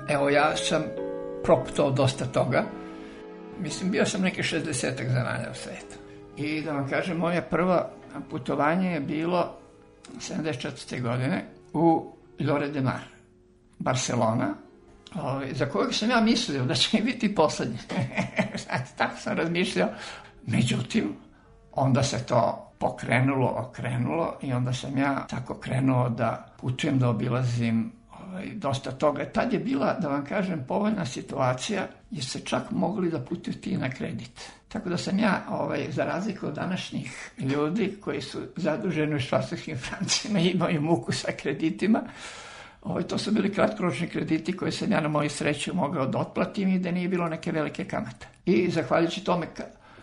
Evo, 0.08 0.28
ja 0.28 0.56
sam 0.56 0.82
proputao 1.44 1.90
dosta 1.90 2.24
toga. 2.24 2.64
Mislim, 3.60 3.90
bio 3.90 4.06
sam 4.06 4.22
neki 4.22 4.42
60 4.42 4.72
zemalja 4.96 5.50
u 5.50 5.54
svetu. 5.54 5.96
I 6.36 6.62
da 6.62 6.72
vam 6.72 6.88
kažem, 6.88 7.16
moje 7.16 7.42
prvo 7.50 7.86
putovanje 8.30 8.92
je 8.92 9.00
bilo 9.00 9.59
74. 10.20 11.02
godine 11.02 11.44
u 11.72 12.14
Lore 12.40 12.68
de 12.68 12.80
Mar, 12.80 13.00
Barcelona, 13.78 14.54
ovaj, 15.14 15.54
za 15.54 15.66
kojeg 15.66 15.94
sam 15.94 16.10
ja 16.10 16.20
mislio 16.20 16.64
da 16.64 16.74
će 16.74 17.02
biti 17.02 17.34
poslednji. 17.34 17.78
Tako 18.98 19.16
sam 19.16 19.36
razmišljao. 19.36 19.88
Međutim, 20.46 21.16
onda 21.72 22.02
se 22.02 22.26
to 22.26 22.72
pokrenulo, 22.78 23.54
okrenulo 23.56 24.38
i 24.42 24.52
onda 24.52 24.72
sam 24.72 24.98
ja 24.98 25.26
tako 25.26 25.54
krenuo 25.54 26.08
da 26.08 26.46
putujem, 26.60 26.98
da 26.98 27.08
obilazim 27.08 27.92
ovaj, 28.30 28.50
dosta 28.54 28.90
toga. 28.90 29.24
Tad 29.24 29.52
je 29.52 29.58
bila, 29.58 29.94
da 30.00 30.08
vam 30.08 30.24
kažem, 30.24 30.64
povoljna 30.68 31.06
situacija 31.06 31.88
jer 32.10 32.24
se 32.24 32.40
čak 32.40 32.70
mogli 32.70 33.10
da 33.10 33.20
putujete 33.20 33.70
i 33.70 33.76
na 33.76 33.90
kredit. 33.90 34.50
Tako 34.68 34.88
da 34.88 34.96
sam 34.96 35.18
ja, 35.18 35.46
ovaj, 35.50 35.86
za 35.90 36.04
razliku 36.04 36.46
od 36.46 36.54
današnjih 36.54 37.30
ljudi 37.38 37.94
koji 38.00 38.20
su 38.20 38.38
zaduženi 38.56 39.14
u 39.14 39.20
švastarskim 39.20 39.78
francima 39.88 40.40
i 40.40 40.50
imaju 40.50 40.82
muku 40.82 41.12
sa 41.12 41.32
kreditima, 41.32 42.02
ovaj, 42.82 43.02
to 43.02 43.18
su 43.18 43.32
bili 43.32 43.52
kratkoročni 43.52 44.08
krediti 44.08 44.56
koje 44.56 44.72
sam 44.72 44.92
ja 44.92 45.00
na 45.00 45.08
moju 45.08 45.30
sreću 45.30 45.74
mogao 45.74 46.06
da 46.06 46.18
otplatim 46.18 46.68
i 46.68 46.78
da 46.78 46.90
nije 46.90 47.08
bilo 47.08 47.28
neke 47.28 47.52
velike 47.52 47.84
kamate. 47.84 48.26
I 48.46 48.70
zahvaljujući 48.70 49.24
tome 49.24 49.46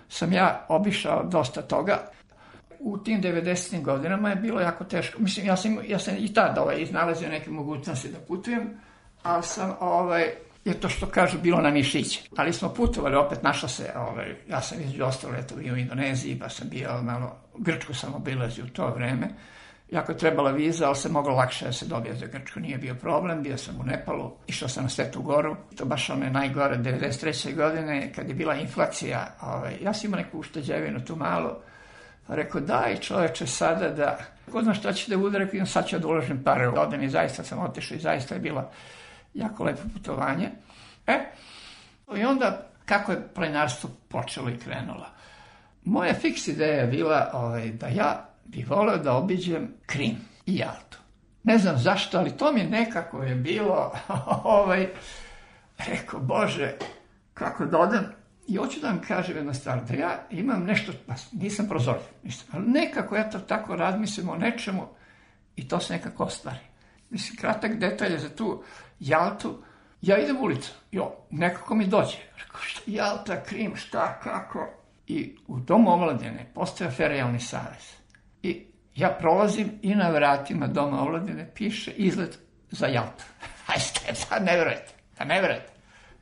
sam 0.10 0.34
ja 0.34 0.66
obišao 0.70 1.24
dosta 1.24 1.62
toga. 1.62 2.00
U 2.80 2.98
tim 2.98 3.22
90. 3.22 3.82
godinama 3.82 4.30
je 4.30 4.36
bilo 4.36 4.62
jako 4.62 4.84
teško. 4.84 5.22
Mislim, 5.22 5.46
ja 5.46 5.58
sam, 5.58 5.78
ja 5.88 6.00
sam 6.00 6.16
i 6.20 6.34
tada 6.34 6.62
ovaj, 6.62 6.82
iznalazio 6.82 7.30
neke 7.30 7.50
mogućnosti 7.50 8.12
da 8.12 8.20
putujem, 8.20 8.70
ali 9.24 9.44
sam 9.44 9.76
ovaj, 9.80 10.32
je 10.66 10.74
to 10.74 10.90
što 10.90 11.06
kažu 11.06 11.38
bilo 11.40 11.62
na 11.62 11.72
mišiće. 11.72 12.22
Ali 12.38 12.54
smo 12.54 12.70
putovali, 12.70 13.16
opet 13.16 13.44
našla 13.44 13.70
se, 13.70 13.92
ovaj, 13.96 14.36
ja 14.50 14.62
sam 14.62 14.82
između 14.82 15.04
ostalo 15.04 15.34
eto 15.36 15.56
bio 15.56 15.74
u 15.74 15.78
Indoneziji, 15.78 16.40
pa 16.40 16.50
sam 16.50 16.70
bio 16.70 17.02
malo, 17.02 17.36
Grčku 17.58 17.94
sam 17.94 18.13
obilazio 18.16 18.66
u 18.66 18.70
to 18.70 18.90
vreme. 18.90 19.28
Jako 19.92 20.12
je 20.12 20.18
trebala 20.18 20.52
viza, 20.52 20.88
ali 20.88 20.96
se 20.96 21.10
moglo 21.10 21.36
lakše 21.36 21.66
da 21.66 21.72
se 21.72 21.86
dobije 21.86 22.16
za 22.16 22.26
Grčku, 22.26 22.60
nije 22.60 22.78
bio 22.78 22.96
problem, 22.96 23.44
bio 23.44 23.58
sam 23.58 23.80
u 23.80 23.84
Nepalu, 23.84 24.32
išao 24.48 24.70
sam 24.70 24.84
na 24.84 24.90
Svetu 24.90 25.22
goru, 25.22 25.56
to 25.78 25.86
baš 25.86 26.10
one 26.10 26.30
najgore, 26.30 26.78
93. 26.78 27.56
godine, 27.56 28.13
kad 28.13 28.30
je 28.30 28.36
bila 28.36 28.56
inflacija, 28.56 29.36
ovaj, 29.42 29.78
ja 29.82 29.94
sam 29.94 30.08
imao 30.08 30.20
neku 30.20 30.40
ušteđevinu 30.40 31.06
tu 31.06 31.16
malo, 31.16 31.62
rekao, 32.28 32.62
daj 32.62 32.98
čoveče 32.98 33.48
sada 33.48 33.90
da, 33.90 34.18
ko 34.52 34.63
zna 34.63 34.74
šta 34.74 34.94
će 34.94 35.12
da 35.12 35.18
bude, 35.18 35.38
rekao, 35.38 35.66
sad 35.66 35.88
ću 35.88 36.00
da 36.00 36.08
uložim 36.08 36.44
pare, 36.44 36.68
odem 36.68 37.04
i 37.04 37.10
zaista 37.10 37.44
sam 37.44 37.60
otišao 37.60 37.96
i 37.96 38.00
zaista 38.00 38.36
je 38.36 38.42
bila 38.42 38.72
jako 39.34 39.63
lepo 39.63 39.82
putovanje. 39.94 40.50
E, 41.08 41.20
i 42.16 42.26
onda 42.26 42.68
kako 42.86 43.12
je 43.12 43.28
planinarstvo 43.36 43.90
počelo 44.10 44.50
i 44.50 44.58
krenulo. 44.58 45.06
Moja 45.84 46.13
fiks 46.13 46.48
ideja 46.48 46.82
je 46.82 46.88
bila 46.88 47.30
ovaj, 47.34 47.70
da 47.70 47.88
ja 47.88 48.30
bi 48.46 48.66
voleo 48.70 48.98
da 48.98 49.13
obiđem 49.13 49.74
Krim 49.86 50.16
i 50.46 50.58
Jaltu. 50.58 50.98
Ne 51.44 51.58
znam 51.58 51.78
zašto, 51.78 52.18
ali 52.18 52.38
to 52.38 52.52
mi 52.52 52.63
nekako 52.63 53.24
je 53.24 53.36
bilo, 53.36 53.92
ovaj, 54.44 54.88
rekao, 55.78 56.20
Bože, 56.20 56.74
kako 57.34 57.66
da 57.66 57.78
odem. 57.78 58.16
I 58.47 58.55
hoću 58.55 58.79
da 58.79 58.88
vam 58.88 59.01
kažem 59.07 59.38
jednu 59.38 59.53
stvar, 59.53 59.83
da 59.86 59.93
ja 59.93 60.27
imam 60.29 60.63
nešto, 60.63 60.91
pa 61.07 61.13
nisam 61.31 61.67
prozor, 61.67 61.97
nisam, 62.23 62.47
ali 62.51 62.65
nekako, 62.67 63.15
eto, 63.17 63.39
tako 63.39 63.75
razmislim 63.75 64.29
o 64.29 64.36
nečemu 64.36 64.88
i 65.55 65.67
to 65.67 65.79
se 65.79 65.93
nekako 65.93 66.23
ostvari. 66.23 66.60
Mislim, 67.10 67.38
kratak 67.38 67.77
detalj 67.79 68.12
je 68.12 68.19
za 68.19 68.29
tu 68.29 68.63
Jaltu, 68.99 69.63
ja 70.01 70.17
idem 70.17 70.38
u 70.38 70.43
ulicu, 70.43 70.73
jo, 70.91 71.15
nekako 71.29 71.75
mi 71.75 71.88
dođe. 71.88 72.17
Rekao, 72.38 72.62
šta 72.62 72.81
Jalta, 72.86 73.43
Krim, 73.43 73.75
šta, 73.75 74.19
kako? 74.19 74.67
I 75.07 75.36
u 75.47 75.60
domu 75.60 75.91
omladine 75.91 76.51
postoje 76.53 76.91
ferijalni 76.91 77.39
savez. 77.39 77.93
I 78.43 78.65
ja 78.95 79.17
prolazim 79.19 79.79
i 79.81 79.95
na 79.95 80.10
vratima 80.10 80.67
doma 80.67 81.01
omladine 81.01 81.51
piše 81.55 81.91
izlet 81.91 82.39
za 82.71 82.88
Jaltu. 82.88 83.23
Hajde, 83.65 84.19
da 84.29 84.39
ne 84.39 84.57
verujete, 84.57 84.93
da 85.17 85.25
ne 85.25 85.41
verujete. 85.41 85.73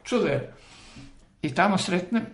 Čudo 0.03 0.27
je. 0.27 0.53
I 1.45 1.53
tamo 1.53 1.77
sretnem 1.77 2.25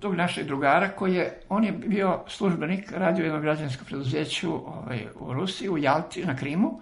tog 0.00 0.14
našeg 0.14 0.46
drugara 0.46 0.88
koji 0.88 1.14
je, 1.14 1.40
on 1.48 1.64
je 1.64 1.72
bio 1.72 2.20
službenik 2.28 2.92
radio 2.92 3.24
jednog 3.24 3.42
građanskog 3.42 3.86
preduzeću 3.86 4.52
ovaj, 4.52 5.06
u 5.20 5.32
Rusiji, 5.32 5.68
u 5.68 5.78
Jalti, 5.78 6.24
na 6.24 6.36
Krimu. 6.36 6.80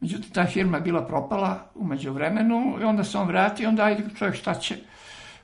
Međutim, 0.00 0.30
ta 0.30 0.46
firma 0.46 0.76
je 0.76 0.82
bila 0.82 1.06
propala 1.06 1.70
umeđu 1.74 2.12
vremenu 2.12 2.78
i 2.80 2.84
onda 2.84 3.04
se 3.04 3.18
on 3.18 3.28
vrati 3.28 3.62
i 3.62 3.66
onda 3.66 3.84
ajde 3.84 4.04
čovjek 4.18 4.36
šta 4.36 4.54
će 4.54 4.76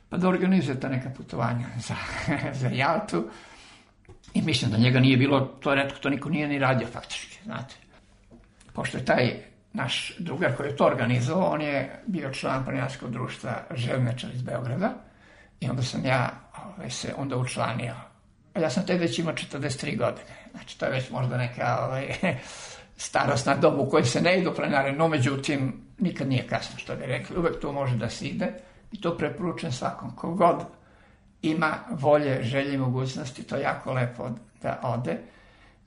pa 0.08 0.16
da 0.16 0.28
organizuje 0.28 0.80
ta 0.80 0.88
neka 0.88 1.10
putovanja 1.16 1.66
za, 1.78 1.94
za 2.60 2.68
Jaltu. 2.68 3.24
I 4.34 4.42
mislim 4.42 4.70
da 4.70 4.76
njega 4.76 5.00
nije 5.00 5.16
bilo, 5.16 5.40
to 5.40 5.70
je 5.70 5.76
redko, 5.76 5.98
to 5.98 6.10
niko 6.10 6.28
nije 6.28 6.48
ni 6.48 6.58
radio 6.58 6.86
faktički, 6.86 7.38
znate. 7.44 7.74
Pošto 8.72 8.98
je 8.98 9.04
taj 9.04 9.34
naš 9.72 10.16
drugar 10.18 10.56
koji 10.56 10.66
je 10.66 10.76
to 10.76 10.86
organizovao, 10.86 11.52
on 11.52 11.62
je 11.62 12.02
bio 12.06 12.32
član 12.32 12.64
planinarskog 12.64 13.10
društva 13.10 13.52
Želnečar 13.74 14.30
iz 14.34 14.42
Beograda 14.42 15.05
i 15.60 15.70
onda 15.70 15.82
sam 15.82 16.04
ja 16.04 16.30
ovaj, 16.66 16.90
se 16.90 17.14
onda 17.16 17.36
učlanio. 17.36 17.94
Ja 18.60 18.70
sam 18.70 18.86
te 18.86 18.94
već 18.94 19.18
imao 19.18 19.34
43 19.34 19.98
godine, 19.98 20.36
znači 20.50 20.78
to 20.78 20.84
je 20.86 20.92
već 20.92 21.10
možda 21.10 21.36
neka 21.36 21.78
ovaj, 21.86 22.06
starostna 22.96 23.56
doba 23.56 23.76
u 23.76 23.90
kojoj 23.90 24.04
se 24.04 24.20
ne 24.20 24.38
idu 24.40 24.54
planare, 24.54 24.92
no 24.92 25.08
međutim 25.08 25.86
nikad 25.98 26.28
nije 26.28 26.46
kasno 26.46 26.78
što 26.78 26.96
bi 26.96 27.06
rekli, 27.06 27.36
uvek 27.36 27.60
to 27.60 27.72
može 27.72 27.96
da 27.96 28.10
se 28.10 28.26
ide 28.26 28.52
i 28.92 29.00
to 29.00 29.16
preporučujem 29.16 29.72
svakom. 29.72 30.16
Kogod 30.16 30.64
ima 31.42 31.74
volje, 31.90 32.42
želje 32.42 32.74
i 32.74 32.78
mogućnosti, 32.78 33.42
to 33.42 33.56
je 33.56 33.62
jako 33.62 33.92
lepo 33.92 34.30
da 34.62 34.80
ode, 34.82 35.18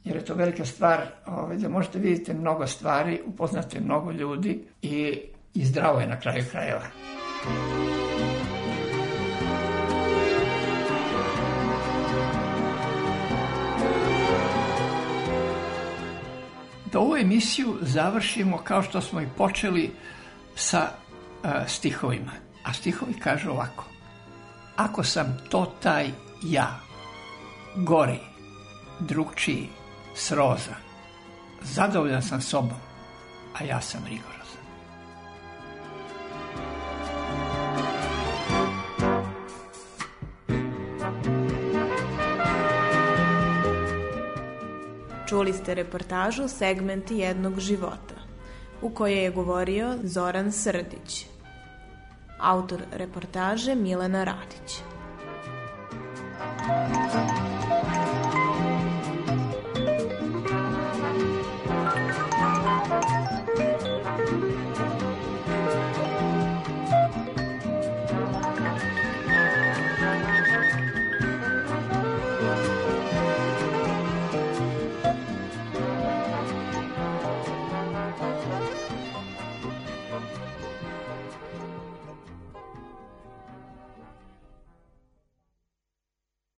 jer 0.04 0.16
je 0.16 0.26
to 0.26 0.34
velika 0.34 0.66
stvar, 0.66 1.02
ovaj, 1.26 1.58
da 1.58 1.70
možete 1.70 2.00
vidjeti 2.00 2.34
mnogo 2.34 2.68
stvari, 2.68 3.22
upoznate 3.26 3.80
mnogo 3.80 4.12
ljudi 4.12 4.64
i, 4.82 5.20
i 5.54 5.66
zdravo 5.66 6.00
je 6.00 6.08
na 6.08 6.20
kraju 6.20 6.46
krajeva. 6.52 6.86
Da 16.92 17.00
ovu 17.00 17.18
emisiju 17.18 17.78
završimo 17.82 18.58
kao 18.58 18.84
što 18.84 19.02
smo 19.02 19.22
i 19.22 19.30
počeli 19.38 19.92
sa 20.56 20.90
uh, 21.44 21.50
stihovima. 21.68 22.32
A 22.64 22.74
stihovi 22.74 23.14
kažu 23.14 23.50
ovako. 23.50 23.86
Ako 24.76 25.04
sam 25.04 25.38
to 25.50 25.74
taj 25.82 26.10
ja, 26.44 26.80
gori, 27.76 28.20
drugčiji, 29.00 29.70
sroza, 30.16 30.76
zadovoljan 31.62 32.22
sam 32.22 32.42
sobom, 32.42 32.80
a 33.60 33.64
ja 33.64 33.82
sam 33.82 34.02
rigorozan. 34.06 34.39
Čuli 45.30 45.54
ste 45.54 45.76
reportažu 45.78 46.48
Segmenti 46.48 47.18
jednog 47.18 47.60
života, 47.60 48.16
u 48.82 48.90
kojoj 48.90 49.24
je 49.24 49.32
govorio 49.32 49.96
Zoran 50.04 50.52
Srdić, 50.52 51.26
autor 52.40 52.82
reportaže 52.92 53.76
Milena 53.76 54.24
Radić. 54.24 54.82
Thank 56.60 56.94
you. 56.94 56.99